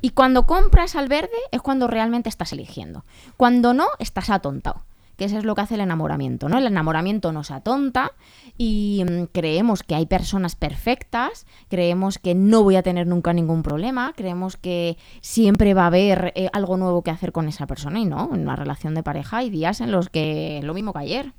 Y 0.00 0.10
cuando 0.10 0.46
compras 0.46 0.96
al 0.96 1.08
verde 1.08 1.30
es 1.50 1.60
cuando 1.60 1.86
realmente 1.86 2.28
estás 2.28 2.52
eligiendo. 2.52 3.04
Cuando 3.36 3.74
no, 3.74 3.86
estás 3.98 4.30
atontado. 4.30 4.84
que 5.16 5.24
eso 5.24 5.36
es 5.36 5.44
lo 5.44 5.56
que 5.56 5.62
hace 5.62 5.74
el 5.74 5.80
enamoramiento, 5.80 6.48
¿no? 6.48 6.58
El 6.58 6.66
enamoramiento 6.68 7.32
nos 7.32 7.50
atonta 7.50 8.12
y 8.56 9.04
mm, 9.04 9.24
creemos 9.32 9.82
que 9.82 9.96
hay 9.96 10.06
personas 10.06 10.54
perfectas, 10.54 11.44
creemos 11.68 12.18
que 12.18 12.36
no 12.36 12.62
voy 12.62 12.76
a 12.76 12.84
tener 12.84 13.08
nunca 13.08 13.32
ningún 13.32 13.64
problema, 13.64 14.12
creemos 14.14 14.56
que 14.56 14.96
siempre 15.20 15.74
va 15.74 15.82
a 15.82 15.86
haber 15.88 16.32
eh, 16.36 16.48
algo 16.52 16.76
nuevo 16.76 17.02
que 17.02 17.10
hacer 17.10 17.32
con 17.32 17.48
esa 17.48 17.66
persona 17.66 17.98
y 17.98 18.04
no, 18.04 18.30
en 18.32 18.42
una 18.42 18.54
relación 18.54 18.94
de 18.94 19.02
pareja 19.02 19.38
hay 19.38 19.50
días 19.50 19.80
en 19.80 19.90
los 19.90 20.08
que 20.08 20.60
lo 20.62 20.72
mismo 20.72 20.92
que 20.92 21.00
ayer. 21.00 21.32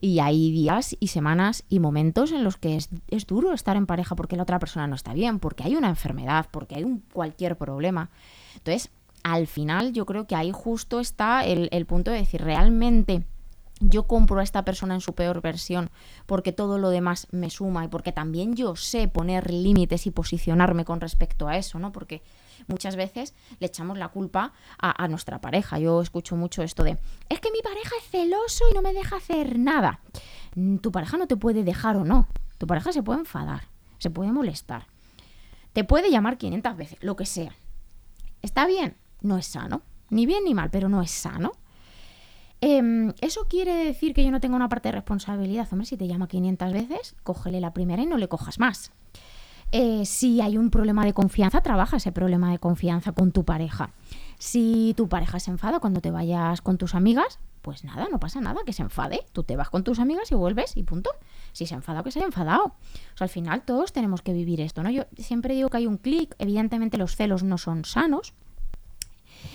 Y 0.00 0.20
hay 0.20 0.52
días 0.52 0.96
y 1.00 1.08
semanas 1.08 1.64
y 1.68 1.80
momentos 1.80 2.32
en 2.32 2.44
los 2.44 2.56
que 2.56 2.76
es, 2.76 2.88
es 3.08 3.26
duro 3.26 3.52
estar 3.52 3.76
en 3.76 3.86
pareja 3.86 4.14
porque 4.14 4.36
la 4.36 4.44
otra 4.44 4.58
persona 4.58 4.86
no 4.86 4.94
está 4.94 5.12
bien, 5.12 5.38
porque 5.38 5.64
hay 5.64 5.76
una 5.76 5.88
enfermedad, 5.88 6.46
porque 6.50 6.76
hay 6.76 6.84
un 6.84 7.00
cualquier 7.12 7.56
problema. 7.56 8.10
Entonces, 8.54 8.90
al 9.24 9.46
final 9.46 9.92
yo 9.92 10.06
creo 10.06 10.26
que 10.26 10.36
ahí 10.36 10.52
justo 10.52 11.00
está 11.00 11.44
el, 11.44 11.68
el 11.72 11.86
punto 11.86 12.10
de 12.10 12.18
decir, 12.18 12.42
realmente 12.42 13.24
yo 13.80 14.04
compro 14.04 14.40
a 14.40 14.42
esta 14.42 14.64
persona 14.64 14.94
en 14.94 15.00
su 15.00 15.14
peor 15.14 15.40
versión 15.40 15.90
porque 16.26 16.52
todo 16.52 16.78
lo 16.78 16.90
demás 16.90 17.28
me 17.30 17.50
suma 17.50 17.84
y 17.84 17.88
porque 17.88 18.12
también 18.12 18.54
yo 18.54 18.76
sé 18.76 19.08
poner 19.08 19.52
límites 19.52 20.06
y 20.06 20.10
posicionarme 20.10 20.84
con 20.84 21.00
respecto 21.00 21.48
a 21.48 21.56
eso, 21.56 21.78
¿no? 21.78 21.92
Porque 21.92 22.22
muchas 22.66 22.96
veces 22.96 23.34
le 23.60 23.66
echamos 23.66 23.98
la 23.98 24.08
culpa 24.08 24.52
a, 24.78 25.08
nuestra 25.08 25.40
pareja. 25.40 25.78
Yo 25.78 26.00
escucho 26.00 26.36
mucho 26.36 26.62
esto 26.62 26.84
de, 26.84 26.98
es 27.28 27.40
que 27.40 27.50
mi 27.50 27.60
pareja 27.62 27.90
es 27.98 28.10
celoso 28.10 28.64
y 28.70 28.74
no 28.74 28.82
me 28.82 28.92
deja 28.92 29.16
hacer 29.16 29.58
nada. 29.58 30.00
Mm, 30.54 30.76
Tu 30.76 30.90
pareja 30.92 31.16
no 31.16 31.26
te 31.26 31.36
puede 31.36 31.64
dejar 31.64 31.96
o 31.96 32.04
no. 32.04 32.28
Tu 32.58 32.66
pareja 32.66 32.92
se 32.92 33.02
puede 33.02 33.20
enfadar, 33.20 33.68
se 33.98 34.10
puede 34.10 34.32
molestar. 34.32 34.86
Te 35.72 35.84
puede 35.84 36.10
llamar 36.10 36.38
500 36.38 36.76
veces, 36.76 36.98
lo 37.02 37.14
que 37.16 37.26
sea. 37.26 37.54
¿Está 38.42 38.66
bien? 38.66 38.96
No 39.20 39.38
es 39.38 39.46
sano. 39.46 39.82
Ni 40.10 40.26
bien 40.26 40.44
ni 40.44 40.54
mal, 40.54 40.70
pero 40.70 40.88
no 40.88 41.02
es 41.02 41.10
sano. 41.10 41.52
Em, 42.60 43.12
¿Eso 43.20 43.46
quiere 43.48 43.84
decir 43.84 44.14
que 44.14 44.24
yo 44.24 44.30
no 44.30 44.40
tengo 44.40 44.56
una 44.56 44.68
parte 44.68 44.88
de 44.88 44.92
responsabilidad? 44.92 45.68
Hombre, 45.70 45.86
si 45.86 45.96
te 45.96 46.08
llama 46.08 46.26
500 46.26 46.72
veces, 46.72 47.14
cógele 47.22 47.60
la 47.60 47.72
primera 47.72 48.02
y 48.02 48.06
no 48.06 48.16
le 48.16 48.28
cojas 48.28 48.58
más. 48.58 48.90
Eh, 49.70 50.06
si 50.06 50.40
hay 50.40 50.56
un 50.56 50.70
problema 50.70 51.04
de 51.04 51.12
confianza, 51.12 51.60
trabaja 51.60 51.98
ese 51.98 52.12
problema 52.12 52.50
de 52.50 52.58
confianza 52.58 53.12
con 53.12 53.32
tu 53.32 53.44
pareja. 53.44 53.90
Si 54.38 54.94
tu 54.96 55.08
pareja 55.08 55.40
se 55.40 55.50
enfada 55.50 55.80
cuando 55.80 56.00
te 56.00 56.10
vayas 56.10 56.62
con 56.62 56.78
tus 56.78 56.94
amigas, 56.94 57.38
pues 57.60 57.84
nada, 57.84 58.06
no 58.10 58.18
pasa 58.18 58.40
nada, 58.40 58.60
que 58.64 58.72
se 58.72 58.82
enfade. 58.82 59.26
Tú 59.32 59.42
te 59.42 59.56
vas 59.56 59.68
con 59.68 59.84
tus 59.84 59.98
amigas 59.98 60.30
y 60.32 60.34
vuelves 60.34 60.76
y 60.76 60.84
punto. 60.84 61.10
Si 61.52 61.66
se 61.66 61.74
ha 61.74 62.02
que 62.02 62.10
se 62.10 62.18
haya 62.20 62.26
enfadado. 62.26 62.64
O 62.64 63.16
sea, 63.16 63.24
al 63.26 63.28
final 63.28 63.62
todos 63.62 63.92
tenemos 63.92 64.22
que 64.22 64.32
vivir 64.32 64.60
esto, 64.60 64.82
¿no? 64.82 64.90
Yo 64.90 65.04
siempre 65.18 65.54
digo 65.54 65.68
que 65.68 65.78
hay 65.78 65.86
un 65.86 65.98
clic, 65.98 66.34
evidentemente 66.38 66.96
los 66.96 67.16
celos 67.16 67.42
no 67.42 67.58
son 67.58 67.84
sanos, 67.84 68.32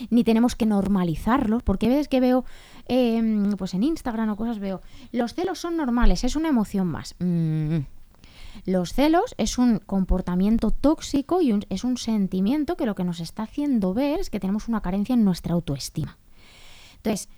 ni 0.09 0.23
tenemos 0.23 0.55
que 0.55 0.65
normalizarlos, 0.65 1.63
porque 1.63 1.87
a 1.87 1.89
veces 1.89 2.07
que 2.07 2.19
veo, 2.19 2.45
eh, 2.87 3.21
pues 3.57 3.73
en 3.73 3.83
Instagram 3.83 4.29
o 4.29 4.35
cosas 4.35 4.59
veo, 4.59 4.81
los 5.11 5.33
celos 5.33 5.59
son 5.59 5.77
normales, 5.77 6.23
es 6.23 6.35
una 6.35 6.49
emoción 6.49 6.87
más. 6.87 7.15
Mm. 7.19 7.79
Los 8.65 8.93
celos 8.93 9.35
es 9.37 9.57
un 9.57 9.79
comportamiento 9.79 10.71
tóxico 10.71 11.41
y 11.41 11.59
es 11.69 11.83
un 11.83 11.97
sentimiento 11.97 12.77
que 12.77 12.85
lo 12.85 12.95
que 12.95 13.03
nos 13.03 13.19
está 13.19 13.43
haciendo 13.43 13.93
ver 13.93 14.19
es 14.19 14.29
que 14.29 14.39
tenemos 14.39 14.67
una 14.67 14.81
carencia 14.81 15.13
en 15.13 15.23
nuestra 15.23 15.53
autoestima. 15.53 16.17
Entonces, 16.97 17.29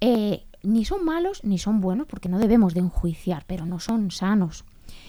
eh, 0.00 0.46
ni 0.62 0.84
son 0.84 1.04
malos 1.04 1.44
ni 1.44 1.58
son 1.58 1.80
buenos 1.80 2.06
porque 2.06 2.28
no 2.28 2.38
debemos 2.38 2.74
de 2.74 2.80
enjuiciar, 2.80 3.44
pero 3.46 3.66
no 3.66 3.80
son 3.80 4.10
sanos. 4.10 4.64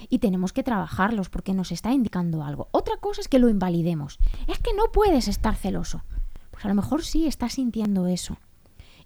Y 0.10 0.20
tenemos 0.20 0.54
que 0.54 0.64
trabajarlos 0.64 1.30
porque 1.30 1.54
nos 1.54 1.72
está 1.72 1.92
indicando 1.92 2.44
algo. 2.44 2.68
Otra 2.72 2.98
cosa 2.98 3.22
es 3.22 3.28
que 3.28 3.40
lo 3.40 3.50
invalidemos. 3.50 4.20
Es 4.48 4.60
que 4.60 4.74
no 4.74 4.92
puedes 4.92 5.28
estar 5.28 5.56
celoso. 5.56 6.04
Pues 6.52 6.66
a 6.66 6.68
lo 6.68 6.76
mejor 6.76 7.04
sí 7.04 7.28
estás 7.28 7.54
sintiendo 7.54 8.08
eso. 8.08 8.38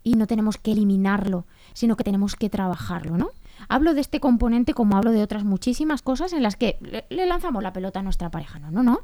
Y 0.03 0.13
no 0.13 0.27
tenemos 0.27 0.57
que 0.57 0.71
eliminarlo, 0.71 1.45
sino 1.73 1.95
que 1.95 2.03
tenemos 2.03 2.35
que 2.35 2.49
trabajarlo, 2.49 3.17
¿no? 3.17 3.29
Hablo 3.67 3.93
de 3.93 4.01
este 4.01 4.19
componente 4.19 4.73
como 4.73 4.97
hablo 4.97 5.11
de 5.11 5.21
otras 5.21 5.43
muchísimas 5.43 6.01
cosas 6.01 6.33
en 6.33 6.43
las 6.43 6.55
que 6.55 6.77
le, 6.81 7.05
le 7.09 7.25
lanzamos 7.25 7.61
la 7.61 7.73
pelota 7.73 7.99
a 7.99 8.03
nuestra 8.03 8.29
pareja. 8.31 8.59
No, 8.59 8.71
no, 8.71 8.83
no. 8.83 8.99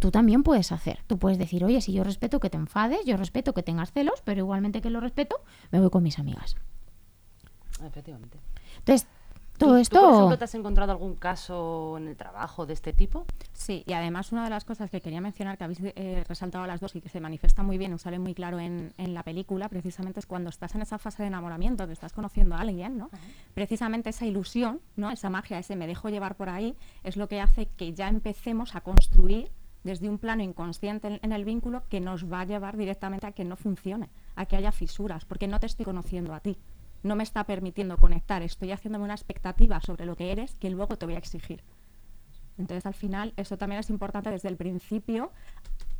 Tú 0.00 0.10
también 0.10 0.42
puedes 0.42 0.72
hacer. 0.72 1.00
Tú 1.06 1.18
puedes 1.18 1.38
decir, 1.38 1.64
oye, 1.64 1.80
si 1.80 1.92
yo 1.92 2.02
respeto 2.02 2.40
que 2.40 2.50
te 2.50 2.56
enfades, 2.56 3.04
yo 3.06 3.16
respeto 3.16 3.54
que 3.54 3.62
tengas 3.62 3.92
celos, 3.92 4.22
pero 4.24 4.40
igualmente 4.40 4.80
que 4.80 4.90
lo 4.90 5.00
respeto, 5.00 5.40
me 5.70 5.80
voy 5.80 5.90
con 5.90 6.02
mis 6.02 6.18
amigas. 6.18 6.56
Efectivamente. 7.84 8.38
Entonces, 8.78 9.06
todo 9.58 9.70
¿Tú- 9.70 9.70
¿Tú, 9.70 9.70
por 9.70 9.80
esto... 9.80 10.10
ejemplo, 10.14 10.38
te 10.38 10.44
has 10.44 10.54
encontrado 10.54 10.92
algún 10.92 11.14
caso 11.16 11.96
en 11.98 12.08
el 12.08 12.16
trabajo 12.16 12.66
de 12.66 12.72
este 12.74 12.92
tipo? 12.92 13.24
Sí, 13.52 13.84
y 13.86 13.92
además 13.92 14.32
una 14.32 14.44
de 14.44 14.50
las 14.50 14.64
cosas 14.64 14.90
que 14.90 15.00
quería 15.00 15.20
mencionar, 15.20 15.56
que 15.58 15.64
habéis 15.64 15.80
eh, 15.82 16.24
resaltado 16.28 16.66
las 16.66 16.80
dos 16.80 16.94
y 16.96 17.00
que 17.00 17.08
se 17.08 17.20
manifiesta 17.20 17.62
muy 17.62 17.78
bien, 17.78 17.92
o 17.94 17.98
sale 17.98 18.18
muy 18.18 18.34
claro 18.34 18.58
en, 18.60 18.92
en 18.98 19.14
la 19.14 19.22
película, 19.22 19.68
precisamente 19.68 20.20
es 20.20 20.26
cuando 20.26 20.50
estás 20.50 20.74
en 20.74 20.82
esa 20.82 20.98
fase 20.98 21.22
de 21.22 21.28
enamoramiento, 21.28 21.86
que 21.86 21.92
estás 21.92 22.12
conociendo 22.12 22.54
a 22.56 22.60
alguien, 22.60 22.98
¿no? 22.98 23.10
Precisamente 23.54 24.10
esa 24.10 24.26
ilusión, 24.26 24.80
¿no? 24.96 25.10
Esa 25.10 25.30
magia, 25.30 25.58
ese 25.58 25.76
me 25.76 25.86
dejo 25.86 26.08
llevar 26.08 26.36
por 26.36 26.48
ahí, 26.48 26.76
es 27.02 27.16
lo 27.16 27.28
que 27.28 27.40
hace 27.40 27.66
que 27.66 27.92
ya 27.92 28.08
empecemos 28.08 28.74
a 28.74 28.80
construir 28.80 29.50
desde 29.84 30.08
un 30.08 30.18
plano 30.18 30.42
inconsciente 30.42 31.08
en, 31.08 31.20
en 31.22 31.32
el 31.32 31.44
vínculo 31.44 31.82
que 31.90 32.00
nos 32.00 32.30
va 32.30 32.40
a 32.40 32.44
llevar 32.46 32.76
directamente 32.76 33.26
a 33.26 33.32
que 33.32 33.44
no 33.44 33.54
funcione, 33.56 34.08
a 34.34 34.46
que 34.46 34.56
haya 34.56 34.72
fisuras, 34.72 35.24
porque 35.26 35.46
no 35.46 35.60
te 35.60 35.66
estoy 35.66 35.84
conociendo 35.84 36.32
a 36.34 36.40
ti. 36.40 36.58
No 37.04 37.16
me 37.16 37.22
está 37.22 37.44
permitiendo 37.44 37.98
conectar, 37.98 38.42
estoy 38.42 38.72
haciéndome 38.72 39.04
una 39.04 39.14
expectativa 39.14 39.78
sobre 39.80 40.06
lo 40.06 40.16
que 40.16 40.32
eres 40.32 40.54
que 40.54 40.70
luego 40.70 40.96
te 40.96 41.04
voy 41.04 41.14
a 41.14 41.18
exigir. 41.18 41.62
Entonces, 42.56 42.86
al 42.86 42.94
final, 42.94 43.34
eso 43.36 43.58
también 43.58 43.78
es 43.78 43.90
importante 43.90 44.30
desde 44.30 44.48
el 44.48 44.56
principio 44.56 45.30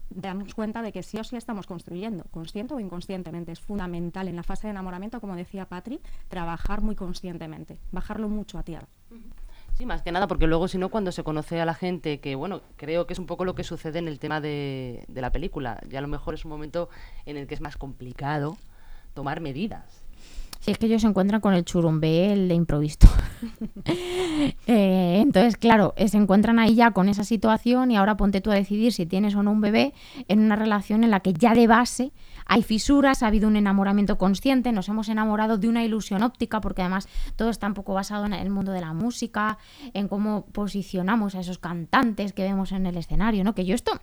darnos 0.08 0.54
cuenta 0.54 0.80
de 0.80 0.92
que 0.92 1.02
sí 1.02 1.18
o 1.18 1.25
sí 1.25 1.37
estamos 1.37 1.66
construyendo, 1.66 2.25
consciente 2.30 2.73
o 2.73 2.80
inconscientemente. 2.80 3.52
Es 3.52 3.61
fundamental 3.61 4.28
en 4.28 4.37
la 4.37 4.42
fase 4.42 4.66
de 4.66 4.70
enamoramiento, 4.70 5.20
como 5.20 5.37
decía 5.37 5.66
Patri, 5.66 6.00
trabajar 6.28 6.80
muy 6.80 6.94
conscientemente, 6.94 7.78
bajarlo 7.92 8.30
mucho 8.30 8.58
a 8.58 8.62
tierra. 8.62 8.88
Sí, 9.75 9.84
más 9.84 10.00
que 10.00 10.11
nada, 10.11 10.26
porque 10.26 10.46
luego, 10.46 10.68
si 10.68 10.78
no, 10.78 10.88
cuando 10.88 11.12
se 11.12 11.23
conoce 11.23 11.61
a 11.61 11.66
la 11.66 11.75
gente, 11.75 12.20
que 12.20 12.34
bueno, 12.34 12.62
creo 12.76 13.06
que 13.06 13.12
es 13.12 13.18
un 13.18 13.26
poco 13.26 13.44
lo 13.44 13.54
que 13.54 13.64
sucede 13.64 13.99
en 13.99 14.08
el 14.08 14.18
tema 14.20 14.40
de, 14.40 15.04
de 15.08 15.20
la 15.20 15.32
película. 15.32 15.82
Ya 15.88 15.99
a 15.99 16.02
lo 16.02 16.08
mejor 16.08 16.32
es 16.32 16.46
un 16.46 16.50
momento 16.50 16.88
en 17.26 17.37
el 17.37 17.46
que 17.46 17.54
es 17.54 17.61
más 17.61 17.76
complicado 17.76 18.56
tomar 19.12 19.40
medidas. 19.40 20.03
Si 20.64 20.71
es 20.71 20.78
que 20.78 20.87
ellos 20.87 21.02
se 21.02 21.09
encuentran 21.09 21.42
con 21.42 21.52
el 21.52 21.62
churumbé, 21.66 22.33
el 22.33 22.49
de 22.49 22.54
improvisto. 22.54 23.06
Eh, 24.66 25.21
entonces, 25.21 25.56
claro, 25.56 25.94
eh, 25.97 26.09
se 26.09 26.16
encuentran 26.16 26.59
ahí 26.59 26.75
ya 26.75 26.90
con 26.90 27.09
esa 27.09 27.25
situación 27.25 27.90
y 27.90 27.97
ahora 27.97 28.16
ponte 28.16 28.40
tú 28.40 28.50
a 28.50 28.54
decidir 28.54 28.92
si 28.92 29.06
tienes 29.06 29.35
o 29.35 29.42
no 29.42 29.52
un 29.52 29.61
bebé 29.61 29.94
en 30.26 30.40
una 30.40 30.56
relación 30.56 31.04
en 31.04 31.11
la 31.11 31.21
que 31.21 31.33
ya 31.33 31.54
de 31.54 31.66
base 31.66 32.12
hay 32.47 32.62
fisuras, 32.62 33.23
ha 33.23 33.28
habido 33.28 33.47
un 33.47 33.56
enamoramiento 33.56 34.18
consciente, 34.18 34.73
nos 34.73 34.88
hemos 34.88 35.09
enamorado 35.09 35.56
de 35.56 35.68
una 35.68 35.85
ilusión 35.85 36.23
óptica, 36.23 36.61
porque 36.61 36.83
además 36.83 37.09
todo 37.37 37.50
está 37.50 37.66
un 37.66 37.75
poco 37.75 37.94
basado 37.94 38.26
en 38.26 38.33
el 38.33 38.50
mundo 38.50 38.73
de 38.73 38.80
la 38.80 38.92
música, 38.92 39.59
en 39.92 40.09
cómo 40.09 40.47
posicionamos 40.47 41.35
a 41.35 41.40
esos 41.40 41.59
cantantes 41.59 42.33
que 42.33 42.42
vemos 42.42 42.73
en 42.73 42.87
el 42.87 42.97
escenario, 42.97 43.44
¿no? 43.44 43.54
Que 43.54 43.64
yo 43.64 43.75
esto 43.75 44.00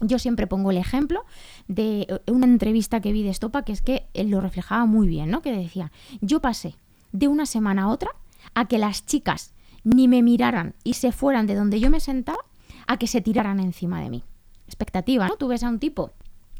yo 0.00 0.18
siempre 0.18 0.46
pongo 0.46 0.70
el 0.70 0.76
ejemplo 0.76 1.24
de 1.68 2.02
eh, 2.02 2.30
una 2.30 2.46
entrevista 2.46 3.00
que 3.00 3.12
vi 3.12 3.22
de 3.22 3.30
Estopa, 3.30 3.62
que 3.62 3.72
es 3.72 3.82
que 3.82 4.06
él 4.14 4.30
lo 4.30 4.40
reflejaba 4.40 4.86
muy 4.86 5.08
bien, 5.08 5.30
¿no? 5.30 5.42
Que 5.42 5.52
decía, 5.52 5.92
yo 6.20 6.40
pasé 6.40 6.74
de 7.12 7.28
una 7.28 7.46
semana 7.46 7.84
a 7.84 7.88
otra 7.88 8.10
a 8.54 8.66
que 8.66 8.78
las 8.78 9.06
chicas 9.06 9.52
ni 9.84 10.08
me 10.08 10.22
miraran 10.22 10.74
y 10.84 10.94
se 10.94 11.12
fueran 11.12 11.46
de 11.46 11.54
donde 11.54 11.80
yo 11.80 11.90
me 11.90 12.00
sentaba 12.00 12.44
a 12.86 12.98
que 12.98 13.06
se 13.06 13.20
tiraran 13.20 13.60
encima 13.60 14.00
de 14.00 14.10
mí. 14.10 14.24
Expectativa, 14.66 15.28
¿no? 15.28 15.36
Tú 15.36 15.48
ves 15.48 15.62
a 15.62 15.68
un 15.68 15.78
tipo 15.78 16.12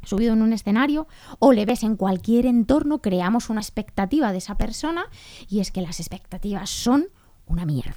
subido 0.04 0.32
en 0.32 0.42
un 0.42 0.52
escenario 0.52 1.08
o 1.38 1.52
le 1.52 1.66
ves 1.66 1.82
en 1.82 1.96
cualquier 1.96 2.46
entorno, 2.46 3.02
creamos 3.02 3.50
una 3.50 3.60
expectativa 3.60 4.32
de 4.32 4.38
esa 4.38 4.56
persona 4.56 5.06
y 5.48 5.60
es 5.60 5.72
que 5.72 5.82
las 5.82 6.00
expectativas 6.00 6.70
son 6.70 7.08
una 7.46 7.64
mierda. 7.64 7.96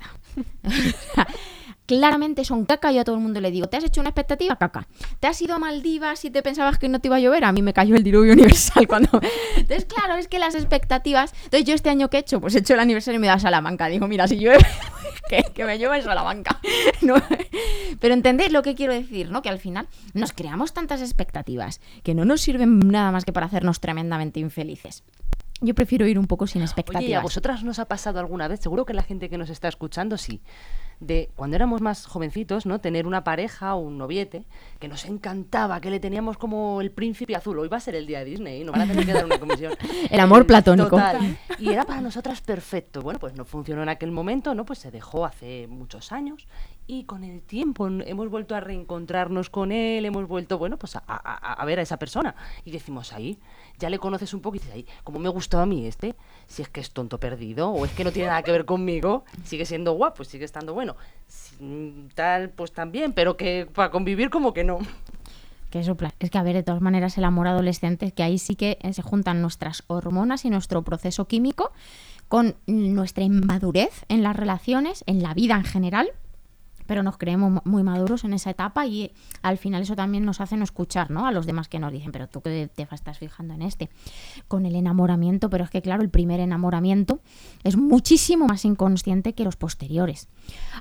Claramente 1.89 2.46
son 2.46 2.65
caca, 2.65 2.91
yo 2.91 3.01
a 3.01 3.03
todo 3.03 3.15
el 3.15 3.22
mundo 3.24 3.41
le 3.41 3.50
digo, 3.50 3.65
¿te 3.65 3.75
has 3.75 3.84
hecho 3.84 4.00
una 4.00 4.12
expectativa? 4.12 4.55
Caca. 4.55 4.88
¿Te 5.19 5.25
has 5.25 5.41
ido 5.41 5.55
a 5.55 5.58
Maldivas 5.58 6.24
y 6.24 6.29
te 6.29 6.43
pensabas 6.43 6.77
que 6.77 6.88
no 6.88 7.00
te 7.00 7.08
iba 7.08 7.15
a 7.15 7.19
llover? 7.19 7.43
A 7.43 7.51
mí 7.51 7.63
me 7.63 7.74
cayó 7.74 7.96
el 7.96 8.03
diluvio 8.03 8.34
universal 8.39 8.88
cuando... 8.88 9.10
Entonces, 9.58 9.86
claro, 9.86 10.13
es 10.13 10.27
que 10.27 10.38
las 10.38 10.53
expectativas... 10.53 11.34
Entonces, 11.46 11.65
yo 11.65 11.74
este 11.74 11.89
año 11.89 12.12
que 12.12 12.17
he 12.17 12.19
hecho, 12.19 12.39
pues 12.39 12.53
he 12.53 12.60
hecho 12.60 12.75
el 12.75 12.79
aniversario 12.81 13.17
y 13.17 13.22
me 13.22 13.25
da 13.25 13.39
Salamanca. 13.39 13.88
Digo, 13.88 14.08
mira, 14.08 14.27
si 14.27 14.38
llueve, 14.38 14.63
que, 15.31 15.43
que 15.51 15.65
me 15.65 15.79
llueva 15.79 15.98
en 15.98 16.03
Salamanca. 16.03 16.60
No. 17.01 17.15
Pero 18.00 18.13
entendéis 18.13 18.51
lo 18.51 18.62
que 18.62 18.75
quiero 18.75 18.93
decir, 18.93 19.31
¿no? 19.31 19.41
Que 19.41 19.50
al 19.50 19.58
final 19.58 19.88
nos 20.13 20.31
creamos 20.31 20.74
tantas 20.74 21.01
expectativas 21.01 21.81
que 22.03 22.13
no 22.13 22.24
nos 22.24 22.41
sirven 22.41 22.77
nada 22.79 23.12
más 23.12 23.25
que 23.25 23.34
para 23.34 23.48
hacernos 23.48 23.79
tremendamente 23.79 24.39
infelices. 24.39 25.03
Yo 25.62 25.74
prefiero 25.75 26.08
ir 26.08 26.19
un 26.19 26.27
poco 26.27 26.48
sin 26.48 26.62
expectativas. 26.62 27.03
Oye, 27.03 27.12
¿y 27.12 27.13
a 27.13 27.22
vosotras 27.22 27.63
nos 27.63 27.79
ha 27.79 27.86
pasado 27.86 28.19
alguna 28.19 28.48
vez? 28.48 28.60
Seguro 28.60 28.86
que 28.86 28.93
la 28.93 29.03
gente 29.03 29.29
que 29.29 29.38
nos 29.38 29.50
está 29.50 29.67
escuchando 29.67 30.17
sí. 30.17 30.41
De 31.00 31.29
cuando 31.36 31.56
éramos 31.56 31.82
más 31.82 32.06
jovencitos, 32.06 32.65
¿no? 32.65 32.79
Tener 32.79 33.08
una 33.08 33.24
pareja 33.24 33.75
o 33.75 33.79
un 33.79 33.98
noviete 33.98 34.44
que 34.79 34.88
nos 34.88 35.06
encantaba, 35.06 35.79
que 35.79 35.89
le 35.89 36.00
teníamos 36.00 36.38
como 36.38 36.82
el 36.82 36.91
príncipe 36.91 37.36
azul. 37.36 37.58
Hoy 37.58 37.70
va 37.70 37.77
a 37.77 37.79
ser 37.79 37.96
el 37.96 38.06
día 38.06 38.20
de 38.20 38.25
Disney, 38.25 38.63
nos 38.63 38.74
van 38.74 38.82
a 38.82 38.88
tener 38.88 39.06
que 39.06 39.13
dar 39.13 39.25
una 39.25 39.39
comisión. 39.39 39.74
El 40.10 40.20
amor 40.20 40.46
platónico. 40.46 40.89
total. 40.89 41.38
Y 41.58 41.70
era 41.70 41.86
para 41.86 42.01
nosotras 42.01 42.41
perfecto. 42.41 43.01
Bueno, 43.01 43.20
pues 43.20 43.34
no 43.34 43.46
funcionó 43.46 43.84
en 43.84 43.89
aquel 43.89 44.12
momento, 44.12 44.53
¿no? 44.53 44.65
Pues 44.65 44.79
se 44.79 44.91
dejó 44.91 45.25
hace 45.25 45.68
muchos 45.68 46.12
años. 46.12 46.48
Y 46.89 47.03
con 47.03 47.24
el 47.24 47.43
tiempo 47.43 47.88
hemos 47.88 48.29
vuelto 48.31 48.55
a 48.55 48.62
reencontrarnos 48.62 49.51
con 49.51 49.72
él, 49.72 50.05
hemos 50.05 50.27
vuelto, 50.27 50.58
bueno, 50.58 50.77
pues 50.77 50.96
a, 50.96 51.63
ver 51.63 51.77
a 51.77 51.84
esa 51.84 51.98
persona. 51.98 52.34
Y 52.65 52.72
decimos 52.72 53.13
ahí, 53.13 53.38
ya 53.77 53.91
le 53.91 54.00
conoces 54.00 54.34
un 54.34 54.41
poco 54.41 54.55
y 54.55 54.60
dices 54.60 54.74
ahí, 54.74 54.88
como 55.03 55.19
me 55.19 55.29
gustó 55.29 55.60
a 55.60 55.67
mí 55.67 55.86
este, 55.86 56.15
si 56.48 56.63
es 56.63 56.69
que 56.69 56.81
es 56.81 56.89
tonto 56.89 57.19
perdido 57.19 57.69
o 57.69 57.86
es 57.86 57.91
que 57.91 58.03
no 58.03 58.12
tiene 58.12 58.29
nada 58.29 58.41
que 58.41 58.51
ver 58.51 58.65
conmigo, 58.65 59.24
sigue 59.43 59.67
siendo 59.67 59.93
guapo, 59.93 60.24
sigue 60.24 60.46
estando 60.46 60.74
bueno. 60.74 60.96
Mm, 61.60 62.08
tal, 62.15 62.50
pues 62.50 62.72
también, 62.72 63.13
pero 63.13 63.38
que 63.38 63.67
para 63.72 63.91
convivir 63.91 64.31
como 64.31 64.51
que 64.51 64.63
no. 64.63 64.79
Que 65.69 65.81
eso, 65.81 65.93
pla- 65.96 66.15
es 66.17 66.31
que 66.31 66.39
a 66.39 66.43
ver, 66.43 66.55
de 66.55 66.63
todas 66.63 66.81
maneras, 66.81 67.19
el 67.19 67.24
amor 67.24 67.48
adolescente, 67.48 68.08
es 68.08 68.13
que 68.13 68.24
ahí 68.24 68.39
sí 68.39 68.55
que 68.55 68.79
eh, 68.81 68.93
se 68.93 69.03
juntan 69.03 69.43
nuestras 69.43 69.84
hormonas 69.86 70.43
y 70.43 70.50
nuestro 70.50 70.81
proceso 70.81 71.27
químico 71.27 71.72
con 72.27 72.55
nuestra 72.65 73.24
inmadurez 73.24 74.05
en 74.10 74.24
las 74.24 74.36
relaciones, 74.36 75.03
en 75.05 75.22
la 75.22 75.36
vida 75.36 75.53
en 75.53 75.65
general, 75.65 76.10
pero 76.89 77.03
nos 77.03 77.17
creemos 77.17 77.51
mu- 77.51 77.62
muy 77.65 77.84
maduros 77.84 78.24
en 78.24 78.34
esa 78.34 78.50
etapa 78.50 78.88
y 78.88 79.13
al 79.43 79.60
final 79.60 79.84
eso 79.84 79.96
también 79.96 80.25
nos 80.25 80.41
hace 80.41 80.58
no 80.58 80.63
escuchar 80.63 81.12
¿no? 81.12 81.27
a 81.27 81.31
los 81.31 81.46
demás 81.46 81.67
que 81.69 81.77
nos 81.77 81.91
dicen, 81.91 82.12
pero 82.12 82.27
tú 82.27 82.41
que 82.41 82.67
te 82.74 82.88
estás 82.91 83.19
fijando 83.19 83.53
en 83.53 83.62
este, 83.62 83.89
con 84.48 84.65
el 84.65 84.75
enamoramiento, 84.75 85.51
pero 85.51 85.63
es 85.63 85.69
que 85.69 85.84
claro, 85.84 86.01
el 86.01 86.10
primer 86.10 86.39
enamoramiento 86.39 87.19
es 87.63 87.77
muchísimo 87.77 88.48
más 88.48 88.65
inconsciente 88.65 89.34
que 89.34 89.43
los 89.43 89.55
posteriores. 89.55 90.27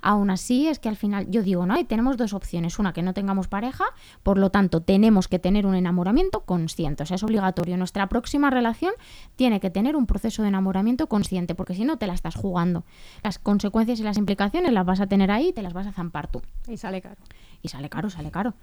Aún 0.01 0.31
así, 0.31 0.67
es 0.69 0.79
que 0.79 0.89
al 0.89 0.97
final 0.97 1.27
yo 1.31 1.43
digo, 1.43 1.67
¿no? 1.67 1.79
Y 1.79 1.85
tenemos 1.85 2.17
dos 2.17 2.33
opciones. 2.33 2.79
Una, 2.79 2.95
que 2.95 3.03
no 3.03 3.13
tengamos 3.13 3.49
pareja, 3.49 3.85
por 4.23 4.39
lo 4.39 4.49
tanto, 4.51 4.81
tenemos 4.81 5.29
que 5.29 5.39
tener 5.39 5.67
un 5.67 5.75
enamoramiento 5.75 6.41
consciente. 6.47 7.03
O 7.03 7.07
sea, 7.07 7.17
es 7.17 7.23
obligatorio. 7.23 7.77
Nuestra 7.77 8.09
próxima 8.09 8.49
relación 8.49 8.93
tiene 9.37 9.61
que 9.61 9.69
tener 9.69 9.95
un 9.97 10.07
proceso 10.07 10.41
de 10.43 10.49
enamoramiento 10.49 11.07
consciente, 11.09 11.55
porque 11.55 11.75
si 11.75 11.85
no, 11.85 11.99
te 11.99 12.07
la 12.07 12.15
estás 12.15 12.35
jugando. 12.35 12.85
Las 13.23 13.39
consecuencias 13.39 14.01
y 14.01 14.05
las 14.05 14.17
implicaciones 14.17 14.73
las 14.73 14.87
vas 14.87 15.01
a 15.01 15.07
tener 15.07 15.31
ahí 15.31 15.53
te 15.53 15.63
las 15.63 15.75
vas 15.75 15.87
a 15.87 15.93
zampar 15.99 16.29
tú. 16.31 16.43
Y 16.69 16.77
sale 16.77 17.01
caro. 17.03 17.17
Y 17.63 17.69
sale 17.69 17.89
caro, 17.89 18.09
sale 18.09 18.31
caro. 18.31 18.55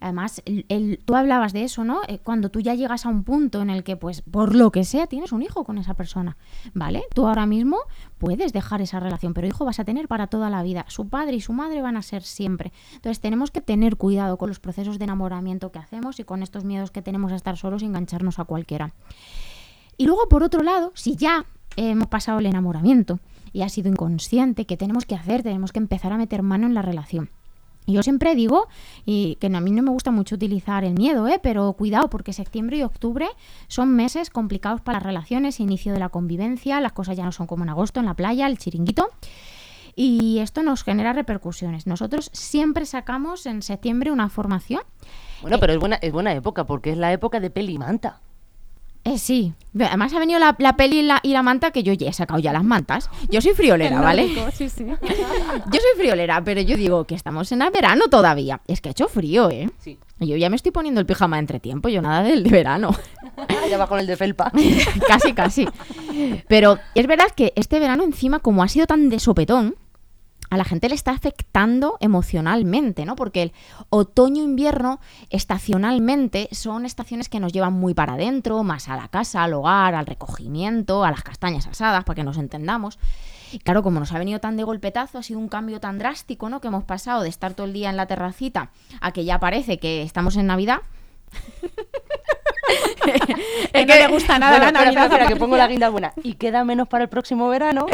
Además, 0.00 0.42
el, 0.46 0.64
el- 0.68 0.98
tú 1.04 1.14
hablabas 1.16 1.52
de 1.52 1.64
eso, 1.64 1.84
¿no? 1.84 2.00
Eh, 2.08 2.18
cuando 2.18 2.50
tú 2.50 2.60
ya 2.60 2.74
llegas 2.74 3.04
a 3.06 3.08
un 3.08 3.24
punto 3.24 3.60
en 3.62 3.70
el 3.70 3.82
que, 3.84 3.96
pues, 3.96 4.22
por 4.22 4.54
lo 4.54 4.70
que 4.72 4.84
sea, 4.84 5.06
tienes 5.06 5.32
un 5.32 5.42
hijo 5.42 5.64
con 5.64 5.78
esa 5.78 5.94
persona, 5.94 6.36
¿vale? 6.74 7.04
Tú 7.14 7.26
ahora 7.26 7.46
mismo 7.46 7.76
puedes 8.18 8.52
dejar 8.52 8.80
esa 8.82 9.00
relación, 9.00 9.32
pero 9.34 9.46
hijo 9.46 9.64
vas 9.64 9.78
a 9.80 9.84
tener 9.84 10.08
para 10.08 10.26
toda 10.28 10.48
la 10.50 10.62
vida. 10.62 10.84
Su 10.88 11.08
padre 11.08 11.36
y 11.36 11.40
su 11.40 11.52
madre 11.52 11.82
van 11.82 11.96
a 11.96 12.02
ser 12.02 12.22
siempre. 12.22 12.72
Entonces, 12.94 13.20
tenemos 13.20 13.50
que 13.50 13.60
tener 13.60 13.96
cuidado 13.96 14.38
con 14.38 14.48
los 14.48 14.60
procesos 14.60 14.98
de 14.98 15.04
enamoramiento 15.04 15.70
que 15.72 15.78
hacemos 15.78 16.18
y 16.20 16.24
con 16.24 16.42
estos 16.42 16.64
miedos 16.64 16.90
que 16.90 17.02
tenemos 17.02 17.32
a 17.32 17.36
estar 17.36 17.56
solos 17.56 17.82
y 17.82 17.86
engancharnos 17.86 18.38
a 18.38 18.44
cualquiera. 18.44 18.92
Y 19.98 20.06
luego, 20.06 20.28
por 20.28 20.42
otro 20.42 20.62
lado, 20.62 20.90
si 20.94 21.16
ya 21.16 21.44
hemos 21.76 22.08
pasado 22.08 22.38
el 22.38 22.46
enamoramiento 22.46 23.18
y 23.52 23.62
ha 23.62 23.68
sido 23.68 23.88
inconsciente, 23.88 24.66
¿qué 24.66 24.76
tenemos 24.76 25.06
que 25.06 25.14
hacer? 25.14 25.42
Tenemos 25.42 25.72
que 25.72 25.78
empezar 25.78 26.12
a 26.12 26.18
meter 26.18 26.42
mano 26.42 26.66
en 26.66 26.74
la 26.74 26.82
relación. 26.82 27.30
Yo 27.86 28.02
siempre 28.02 28.36
digo, 28.36 28.68
y 29.04 29.36
que 29.36 29.48
a 29.48 29.60
mí 29.60 29.70
no 29.72 29.82
me 29.82 29.90
gusta 29.90 30.12
mucho 30.12 30.36
utilizar 30.36 30.84
el 30.84 30.94
miedo, 30.94 31.26
¿eh? 31.26 31.40
pero 31.42 31.72
cuidado, 31.72 32.08
porque 32.08 32.32
septiembre 32.32 32.76
y 32.76 32.82
octubre 32.82 33.26
son 33.66 33.94
meses 33.94 34.30
complicados 34.30 34.80
para 34.80 34.98
las 34.98 35.02
relaciones, 35.02 35.58
inicio 35.58 35.92
de 35.92 35.98
la 35.98 36.08
convivencia, 36.08 36.80
las 36.80 36.92
cosas 36.92 37.16
ya 37.16 37.24
no 37.24 37.32
son 37.32 37.48
como 37.48 37.64
en 37.64 37.70
agosto 37.70 37.98
en 37.98 38.06
la 38.06 38.14
playa, 38.14 38.46
el 38.46 38.58
chiringuito. 38.58 39.08
Y 39.94 40.38
esto 40.38 40.62
nos 40.62 40.84
genera 40.84 41.12
repercusiones. 41.12 41.86
Nosotros 41.86 42.30
siempre 42.32 42.86
sacamos 42.86 43.44
en 43.46 43.62
septiembre 43.62 44.10
una 44.10 44.28
formación. 44.30 44.82
Bueno, 45.42 45.58
pero 45.58 45.72
es 45.74 45.78
buena, 45.78 45.96
es 45.96 46.12
buena 46.12 46.32
época 46.32 46.64
porque 46.64 46.92
es 46.92 46.96
la 46.96 47.12
época 47.12 47.40
de 47.40 47.50
peli 47.50 47.74
y 47.74 47.78
manta. 47.78 48.20
Eh, 49.04 49.18
sí, 49.18 49.52
además 49.80 50.12
ha 50.14 50.20
venido 50.20 50.38
la, 50.38 50.54
la 50.58 50.76
peli 50.76 51.00
y 51.00 51.02
la, 51.02 51.18
y 51.24 51.32
la 51.32 51.42
manta 51.42 51.72
que 51.72 51.82
yo 51.82 51.92
ya 51.92 52.08
he 52.08 52.12
sacado 52.12 52.38
ya 52.38 52.52
las 52.52 52.62
mantas. 52.62 53.10
Yo 53.30 53.40
soy 53.40 53.52
friolera, 53.52 54.00
¿vale? 54.00 54.28
Sí, 54.52 54.68
sí. 54.68 54.84
Yo 54.86 55.80
soy 55.80 55.98
friolera, 55.98 56.42
pero 56.44 56.60
yo 56.60 56.76
digo 56.76 57.04
que 57.04 57.14
estamos 57.14 57.50
en 57.52 57.62
el 57.62 57.70
verano 57.70 58.04
todavía. 58.08 58.60
Es 58.68 58.80
que 58.80 58.90
ha 58.90 58.92
hecho 58.92 59.08
frío, 59.08 59.50
¿eh? 59.50 59.70
Sí. 59.78 59.98
Yo 60.20 60.36
ya 60.36 60.48
me 60.50 60.56
estoy 60.56 60.70
poniendo 60.70 61.00
el 61.00 61.06
pijama 61.06 61.36
de 61.36 61.40
entretiempo, 61.40 61.88
yo 61.88 62.00
nada 62.00 62.22
del 62.22 62.44
de 62.44 62.50
verano. 62.50 62.94
ya 63.70 63.76
va 63.78 63.88
con 63.88 63.98
el 63.98 64.06
de 64.06 64.16
felpa. 64.16 64.52
casi, 65.08 65.32
casi. 65.32 65.68
Pero 66.48 66.78
es 66.94 67.06
verdad 67.06 67.26
que 67.34 67.52
este 67.56 67.80
verano 67.80 68.04
encima, 68.04 68.38
como 68.38 68.62
ha 68.62 68.68
sido 68.68 68.86
tan 68.86 69.08
de 69.08 69.18
sopetón, 69.18 69.74
a 70.52 70.58
la 70.58 70.66
gente 70.66 70.90
le 70.90 70.94
está 70.94 71.12
afectando 71.12 71.96
emocionalmente, 72.00 73.06
¿no? 73.06 73.16
Porque 73.16 73.40
el 73.40 73.52
otoño-invierno, 73.88 75.00
estacionalmente, 75.30 76.50
son 76.52 76.84
estaciones 76.84 77.30
que 77.30 77.40
nos 77.40 77.54
llevan 77.54 77.72
muy 77.72 77.94
para 77.94 78.14
adentro, 78.14 78.62
más 78.62 78.90
a 78.90 78.96
la 78.96 79.08
casa, 79.08 79.44
al 79.44 79.54
hogar, 79.54 79.94
al 79.94 80.04
recogimiento, 80.04 81.04
a 81.04 81.10
las 81.10 81.22
castañas 81.22 81.66
asadas, 81.66 82.04
para 82.04 82.16
que 82.16 82.22
nos 82.22 82.36
entendamos. 82.36 82.98
Y 83.50 83.60
claro, 83.60 83.82
como 83.82 83.98
nos 83.98 84.12
ha 84.12 84.18
venido 84.18 84.40
tan 84.40 84.58
de 84.58 84.64
golpetazo, 84.64 85.16
ha 85.16 85.22
sido 85.22 85.38
un 85.38 85.48
cambio 85.48 85.80
tan 85.80 85.98
drástico, 85.98 86.50
¿no? 86.50 86.60
Que 86.60 86.68
hemos 86.68 86.84
pasado 86.84 87.22
de 87.22 87.30
estar 87.30 87.54
todo 87.54 87.66
el 87.66 87.72
día 87.72 87.88
en 87.88 87.96
la 87.96 88.04
terracita 88.04 88.72
a 89.00 89.12
que 89.12 89.24
ya 89.24 89.40
parece 89.40 89.78
que 89.78 90.02
estamos 90.02 90.36
en 90.36 90.48
Navidad. 90.48 90.80
Es 93.72 93.86
que 93.86 93.98
le 93.98 94.06
gusta 94.08 94.38
nada 94.38 94.58
Bueno, 94.58 94.66
la 94.66 94.72
Navidad. 94.72 95.04
espera, 95.04 95.24
espera, 95.24 95.28
que 95.28 95.36
pongo 95.36 95.56
la 95.56 95.66
guinda 95.66 95.88
buena. 95.88 96.12
Y 96.22 96.34
queda 96.34 96.64
menos 96.64 96.88
para 96.88 97.04
el 97.04 97.10
próximo 97.10 97.48
verano. 97.48 97.86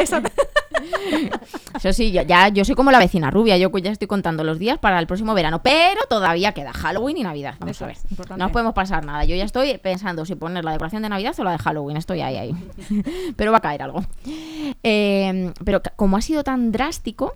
Eso 1.75 1.93
sí, 1.93 2.11
yo, 2.11 2.21
ya, 2.23 2.49
yo 2.49 2.65
soy 2.65 2.75
como 2.75 2.91
la 2.91 2.99
vecina 2.99 3.31
rubia, 3.31 3.57
yo 3.57 3.69
ya 3.77 3.91
estoy 3.91 4.07
contando 4.07 4.43
los 4.43 4.59
días 4.59 4.77
para 4.79 4.99
el 4.99 5.07
próximo 5.07 5.33
verano, 5.33 5.61
pero 5.63 6.01
todavía 6.09 6.53
queda 6.53 6.73
Halloween 6.73 7.17
y 7.17 7.23
Navidad. 7.23 7.55
Vamos 7.59 7.75
Eso 7.75 7.85
a 7.85 7.87
ver. 7.87 7.97
No 8.29 8.37
nos 8.37 8.51
podemos 8.51 8.73
pasar 8.73 9.05
nada. 9.05 9.23
Yo 9.25 9.35
ya 9.35 9.45
estoy 9.45 9.77
pensando 9.77 10.25
si 10.25 10.35
poner 10.35 10.65
la 10.65 10.71
decoración 10.71 11.03
de 11.03 11.09
Navidad 11.09 11.35
o 11.37 11.43
la 11.43 11.51
de 11.51 11.57
Halloween. 11.57 11.97
Estoy 11.97 12.21
ahí, 12.21 12.37
ahí. 12.37 12.55
pero 13.35 13.51
va 13.51 13.59
a 13.59 13.61
caer 13.61 13.83
algo. 13.83 14.03
Eh, 14.83 15.53
pero 15.63 15.81
como 15.95 16.17
ha 16.17 16.21
sido 16.21 16.43
tan 16.43 16.71
drástico, 16.71 17.35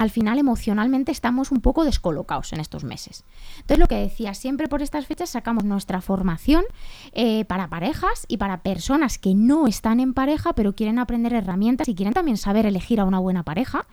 al 0.00 0.08
final 0.08 0.38
emocionalmente 0.38 1.12
estamos 1.12 1.52
un 1.52 1.60
poco 1.60 1.84
descolocados 1.84 2.54
en 2.54 2.60
estos 2.60 2.84
meses. 2.84 3.22
Entonces 3.56 3.78
lo 3.78 3.86
que 3.86 3.96
decía, 3.96 4.32
siempre 4.32 4.66
por 4.66 4.80
estas 4.80 5.04
fechas 5.04 5.28
sacamos 5.28 5.64
nuestra 5.64 6.00
formación 6.00 6.64
eh, 7.12 7.44
para 7.44 7.68
parejas 7.68 8.24
y 8.26 8.38
para 8.38 8.62
personas 8.62 9.18
que 9.18 9.34
no 9.34 9.66
están 9.66 10.00
en 10.00 10.14
pareja 10.14 10.54
pero 10.54 10.74
quieren 10.74 10.98
aprender 10.98 11.34
herramientas 11.34 11.86
y 11.88 11.94
quieren 11.94 12.14
también 12.14 12.38
saber 12.38 12.64
elegir 12.64 12.98
a 12.98 13.04
una 13.04 13.18
buena 13.18 13.42
pareja, 13.42 13.86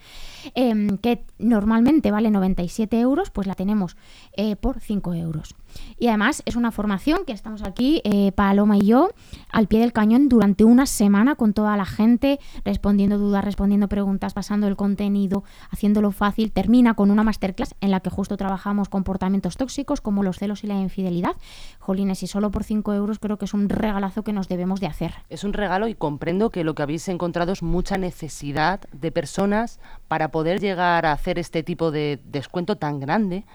em, 0.55 0.97
que 0.97 1.25
normalmente 1.39 2.09
vale 2.09 2.31
97 2.31 2.97
euros, 3.01 3.29
pues 3.29 3.45
la 3.45 3.55
tenemos 3.55 3.97
eh, 4.31 4.55
por 4.55 4.79
5 4.79 5.13
euros. 5.13 5.55
Y 5.99 6.07
además 6.07 6.43
es 6.45 6.55
una 6.55 6.71
formación 6.71 7.25
que 7.25 7.33
estamos 7.33 7.63
aquí, 7.63 8.01
eh, 8.03 8.31
Paloma 8.31 8.77
y 8.77 8.87
yo, 8.87 9.09
al 9.51 9.67
pie 9.67 9.79
del 9.79 9.93
cañón 9.93 10.29
durante 10.29 10.63
una 10.63 10.85
semana 10.85 11.35
con 11.35 11.53
toda 11.53 11.75
la 11.77 11.85
gente, 11.85 12.39
respondiendo 12.63 13.17
dudas, 13.17 13.43
respondiendo 13.43 13.87
preguntas, 13.87 14.33
pasando 14.33 14.67
el 14.67 14.75
contenido, 14.75 15.43
haciéndolo 15.69 16.11
fácil. 16.11 16.51
Termina 16.51 16.93
con 16.93 17.11
una 17.11 17.23
masterclass 17.23 17.75
en 17.81 17.91
la 17.91 17.99
que 17.99 18.09
justo 18.09 18.37
trabajamos 18.37 18.89
comportamientos 18.89 19.57
tóxicos 19.57 20.01
como 20.01 20.23
los 20.23 20.37
celos 20.37 20.63
y 20.63 20.67
la 20.67 20.79
infidelidad. 20.79 21.35
Jolines, 21.79 22.23
y 22.23 22.27
solo 22.27 22.51
por 22.51 22.63
5 22.63 22.93
euros 22.93 23.19
creo 23.19 23.37
que 23.37 23.45
es 23.45 23.53
un 23.53 23.69
regalazo 23.69 24.23
que 24.23 24.33
nos 24.33 24.47
debemos 24.47 24.79
de 24.79 24.87
hacer. 24.87 25.13
Es 25.29 25.43
un 25.43 25.53
regalo 25.53 25.87
y 25.87 25.95
comprendo 25.95 26.49
que 26.49 26.63
lo 26.63 26.75
que 26.75 26.83
habéis 26.83 27.07
encontrado 27.07 27.51
es 27.51 27.63
mucha 27.63 27.97
necesidad 27.97 28.81
de 28.91 29.11
personas 29.11 29.79
para 30.07 30.29
poder 30.31 30.59
llegar 30.59 31.05
a 31.05 31.11
hacer 31.11 31.39
este 31.39 31.63
tipo 31.63 31.91
de 31.91 32.19
descuento 32.25 32.77
tan 32.77 32.99
grande 32.99 33.45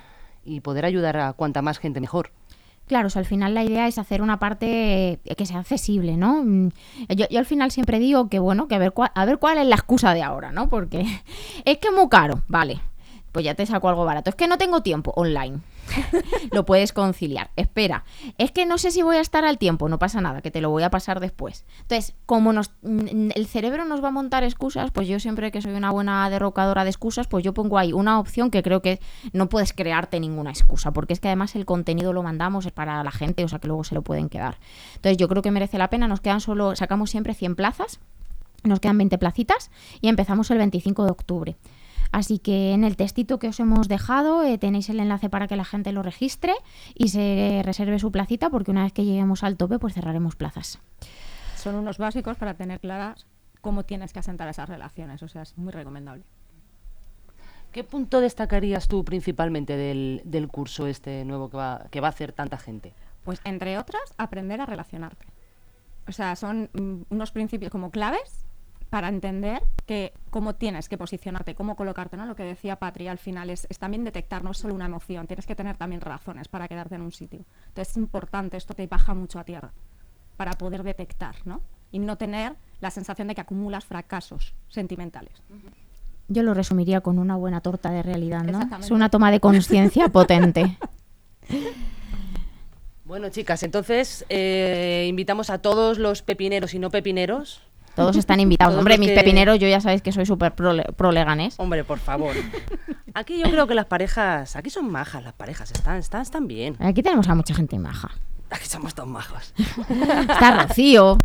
y 0.44 0.61
poder 0.61 0.85
ayudar 0.85 1.16
a 1.16 1.33
cuanta 1.33 1.62
más 1.62 1.78
gente 1.78 2.00
mejor. 2.00 2.31
Claro, 2.87 3.09
al 3.14 3.24
final 3.24 3.55
la 3.55 3.64
idea 3.64 3.87
es 3.87 3.96
hacer 3.98 4.22
una 4.22 4.38
parte 4.38 5.20
eh, 5.24 5.35
que 5.37 5.46
sea 5.46 5.61
accesible, 5.61 6.16
¿no? 6.16 6.42
Mm, 6.44 6.68
Yo, 7.16 7.26
yo 7.31 7.38
al 7.38 7.46
final 7.46 7.70
siempre 7.70 7.98
digo 7.98 8.28
que, 8.28 8.38
bueno, 8.38 8.68
que 8.68 8.74
a 8.74 8.78
ver, 8.78 8.92
cuál, 8.92 9.11
a 9.14 9.24
ver 9.24 9.38
cuál 9.38 9.59
es 9.59 9.66
la 9.66 9.76
excusa 9.76 10.14
de 10.14 10.22
ahora, 10.22 10.52
¿no? 10.52 10.68
Porque 10.68 11.00
es 11.64 11.78
que 11.78 11.88
es 11.88 11.94
muy 11.94 12.09
caro, 12.09 12.42
vale. 12.48 12.81
Pues 13.33 13.45
ya 13.45 13.55
te 13.55 13.66
saco 13.66 13.88
algo 13.88 14.05
barato. 14.05 14.31
Es 14.31 14.37
que 14.37 14.47
no 14.47 14.59
tengo 14.59 14.83
tiempo 14.83 15.12
online. 15.16 15.61
lo 16.53 16.64
puedes 16.64 16.92
conciliar. 16.92 17.51
Espera, 17.57 18.05
es 18.38 18.51
que 18.53 18.66
no 18.66 18.79
sé 18.79 18.90
si 18.90 19.03
voy 19.03 19.16
a 19.16 19.21
estar 19.21 19.45
al 19.45 19.59
tiempo. 19.59 19.88
No 19.88 19.99
pasa 19.99 20.21
nada, 20.21 20.42
que 20.42 20.51
te 20.51 20.61
lo 20.61 20.71
voy 20.71 20.83
a 20.83 20.90
pasar 20.90 21.21
después. 21.21 21.64
Entonces, 21.81 22.14
como 22.27 22.53
nos, 22.53 22.73
el 22.83 23.47
cerebro 23.47 23.85
nos 23.85 24.03
va 24.03 24.09
a 24.09 24.12
montar 24.12 24.45
excusas, 24.45 24.90
pues 24.90 25.09
yo 25.09 25.18
siempre 25.18 25.51
que 25.51 25.62
soy 25.62 25.73
una 25.73 25.90
buena 25.90 26.29
derrocadora 26.31 26.85
de 26.85 26.90
excusas, 26.90 27.27
pues 27.27 27.45
yo 27.45 27.55
pongo 27.55 27.79
ahí 27.79 27.92
una 27.92 28.18
opción 28.18 28.51
que 28.51 28.62
creo 28.62 28.83
que 28.83 29.01
no 29.33 29.49
puedes 29.49 29.73
crearte 29.73 30.21
ninguna 30.21 30.51
excusa, 30.51 30.92
porque 30.92 31.12
es 31.12 31.21
que 31.21 31.29
además 31.29 31.57
el 31.57 31.64
contenido 31.64 32.12
lo 32.12 32.23
mandamos 32.23 32.71
para 32.71 33.03
la 33.03 33.11
gente, 33.11 33.45
o 33.45 33.49
sea 33.49 33.59
que 33.59 33.68
luego 33.68 33.85
se 33.85 33.95
lo 33.95 34.03
pueden 34.03 34.29
quedar. 34.29 34.59
Entonces, 34.97 35.16
yo 35.16 35.29
creo 35.29 35.42
que 35.42 35.51
merece 35.51 35.79
la 35.79 35.90
pena. 35.90 36.09
Nos 36.09 36.21
quedan 36.21 36.40
solo, 36.40 36.77
sacamos 36.77 37.11
siempre 37.11 37.35
100 37.35 37.57
plazas. 37.57 38.01
Nos 38.64 38.79
quedan 38.79 38.99
20 38.99 39.18
placitas 39.18 39.71
y 40.01 40.09
empezamos 40.09 40.51
el 40.53 40.59
25 40.59 41.05
de 41.05 41.11
octubre. 41.11 41.57
Así 42.12 42.38
que 42.38 42.72
en 42.72 42.85
el 42.85 42.96
textito 42.96 43.38
que 43.38 43.48
os 43.48 43.59
hemos 43.59 43.88
dejado 43.88 44.44
eh, 44.44 44.59
tenéis 44.59 44.90
el 44.90 45.01
enlace 45.01 45.31
para 45.31 45.48
que 45.48 45.57
la 45.57 45.64
gente 45.64 45.92
lo 45.92 46.03
registre 46.03 46.53
y 46.94 47.09
se 47.09 47.62
reserve 47.64 47.98
su 47.98 48.12
placita 48.12 48.51
porque 48.51 48.70
una 48.70 48.85
vez 48.85 48.92
que 48.92 49.05
lleguemos 49.05 49.42
al 49.42 49.57
tope 49.57 49.79
pues 49.79 49.94
cerraremos 49.94 50.37
plazas. 50.37 50.79
Son 51.57 51.75
unos 51.75 51.96
básicos 51.96 52.37
para 52.37 52.55
tener 52.55 52.81
claras 52.81 53.27
cómo 53.62 53.85
tienes 53.85 54.12
que 54.12 54.18
asentar 54.18 54.46
esas 54.48 54.68
relaciones. 54.68 55.22
O 55.22 55.29
sea, 55.29 55.42
es 55.42 55.57
muy 55.57 55.72
recomendable. 55.72 56.25
¿Qué 57.72 57.83
punto 57.83 58.20
destacarías 58.20 58.88
tú 58.88 59.03
principalmente 59.05 59.79
del, 59.79 60.20
del 60.25 60.48
curso 60.48 60.87
este 60.87 61.25
nuevo 61.25 61.48
que 61.48 61.57
va, 61.57 61.87
que 61.90 62.01
va 62.03 62.09
a 62.09 62.11
hacer 62.11 62.33
tanta 62.33 62.59
gente? 62.59 62.92
Pues 63.25 63.40
entre 63.44 63.79
otras, 63.79 64.03
aprender 64.18 64.61
a 64.61 64.66
relacionarte. 64.66 65.25
O 66.07 66.12
sea, 66.12 66.37
son 66.37 66.68
mm, 66.75 67.14
unos 67.14 67.33
principios 67.33 67.72
como 67.72 67.90
claves 67.90 68.44
para 68.92 69.09
entender 69.09 69.62
que 69.87 70.12
cómo 70.28 70.55
tienes 70.55 70.90
que 70.90 70.98
posicionarte, 70.98 71.55
cómo 71.55 71.76
colocarte, 71.76 72.18
¿no? 72.18 72.26
Lo 72.26 72.37
que 72.37 72.42
decía 72.42 72.76
Patri 72.76 73.09
al 73.09 73.16
final 73.16 73.48
es, 73.48 73.66
es 73.70 73.78
también 73.78 74.05
detectar, 74.05 74.44
no 74.44 74.50
es 74.50 74.59
solo 74.59 74.74
una 74.74 74.85
emoción, 74.85 75.26
tienes 75.26 75.46
que 75.46 75.55
tener 75.55 75.78
también 75.78 76.02
razones 76.02 76.46
para 76.48 76.68
quedarte 76.68 76.96
en 76.96 77.00
un 77.00 77.11
sitio. 77.11 77.46
Entonces 77.68 77.92
es 77.92 77.96
importante, 77.96 78.59
esto 78.59 78.74
te 78.74 78.87
baja 78.87 79.14
mucho 79.14 79.38
a 79.38 79.44
tierra 79.44 79.72
para 80.37 80.52
poder 80.52 80.83
detectar, 80.83 81.37
¿no? 81.46 81.62
Y 81.90 82.00
no 82.00 82.18
tener 82.18 82.55
la 82.81 82.90
sensación 82.90 83.28
de 83.28 83.35
que 83.35 83.40
acumulas 83.40 83.87
fracasos 83.87 84.55
sentimentales. 84.68 85.42
Yo 86.28 86.42
lo 86.42 86.52
resumiría 86.52 87.00
con 87.00 87.18
una 87.18 87.37
buena 87.37 87.62
torta 87.62 87.90
de 87.92 88.02
realidad, 88.02 88.44
¿no? 88.44 88.61
Es 88.78 88.90
una 88.90 89.09
toma 89.09 89.31
de 89.31 89.40
conciencia 89.40 90.09
potente. 90.12 90.76
Bueno, 93.07 93.31
chicas, 93.31 93.62
entonces 93.62 94.26
eh, 94.28 95.07
invitamos 95.09 95.48
a 95.48 95.62
todos 95.62 95.96
los 95.96 96.20
pepineros 96.20 96.74
y 96.74 96.78
no 96.78 96.90
pepineros. 96.90 97.62
Todos 97.94 98.16
están 98.16 98.40
invitados. 98.40 98.72
Todos 98.72 98.81
Hombre, 98.81 98.98
mis 98.98 99.11
que- 99.11 99.14
pepineros, 99.16 99.59
yo 99.59 99.68
ya 99.68 99.81
sabéis 99.81 100.02
que 100.02 100.12
soy 100.12 100.26
súper 100.26 100.55
pro, 100.55 100.72
pro 100.96 101.12
leganés. 101.12 101.55
Hombre, 101.59 101.85
por 101.85 101.98
favor. 101.98 102.35
Aquí 103.14 103.38
yo 103.38 103.50
creo 103.50 103.66
que 103.66 103.74
las 103.74 103.85
parejas, 103.85 104.57
aquí 104.57 104.70
son 104.70 104.90
majas 104.90 105.22
las 105.22 105.35
parejas, 105.35 105.70
están, 105.70 105.98
están, 105.98 106.22
están 106.22 106.46
bien. 106.46 106.76
Aquí 106.81 107.02
tenemos 107.02 107.28
a 107.28 107.35
mucha 107.35 107.52
gente 107.55 107.78
maja. 107.78 108.09
Aquí 108.48 108.66
somos 108.66 108.94
todos 108.94 109.09
majos. 109.09 109.52
Está 110.20 110.62
Rocío. 110.66 111.18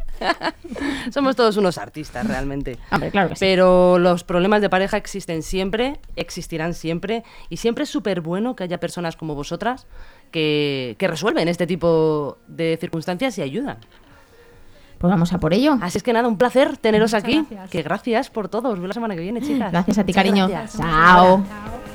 Somos 1.12 1.36
todos 1.36 1.58
unos 1.58 1.78
artistas, 1.78 2.26
realmente. 2.28 2.78
Hombre, 2.92 3.12
claro 3.12 3.30
que 3.30 3.36
sí. 3.36 3.40
Pero 3.42 4.00
los 4.00 4.24
problemas 4.24 4.62
de 4.62 4.70
pareja 4.70 4.98
existen 4.98 5.44
siempre, 5.44 6.00
existirán 6.16 6.74
siempre, 6.74 7.24
y 7.50 7.58
siempre 7.58 7.84
es 7.84 7.90
súper 7.90 8.22
bueno 8.22 8.56
que 8.56 8.64
haya 8.64 8.80
personas 8.80 9.16
como 9.18 9.36
vosotras 9.36 9.88
que, 10.32 10.96
que 11.00 11.08
resuelven 11.08 11.48
este 11.48 11.68
tipo 11.68 12.38
de 12.48 12.78
circunstancias 12.80 13.38
y 13.38 13.42
ayudan. 13.42 13.78
Pues 14.98 15.12
vamos 15.12 15.32
a 15.34 15.38
por 15.40 15.54
ello. 15.54 15.78
Así 15.82 15.98
es 15.98 16.04
que 16.04 16.14
nada, 16.14 16.28
un 16.28 16.38
placer 16.38 16.78
teneros 16.78 17.12
Muchas 17.12 17.24
aquí. 17.24 17.36
gracias. 17.50 17.70
Que 17.70 17.84
gracias 17.84 18.30
por 18.30 18.50
todo. 18.50 18.70
Os 18.70 18.80
veo 18.80 18.88
la 18.88 18.94
semana 18.94 19.16
que 19.16 19.22
viene, 19.22 19.42
chicas. 19.42 19.72
Gracias 19.72 19.98
a 19.98 20.04
ti, 20.04 20.12
Muchas 20.12 20.24
cariño. 20.24 20.48
gracias. 20.48 20.82
Chao. 20.82 21.38
Si 21.84 21.87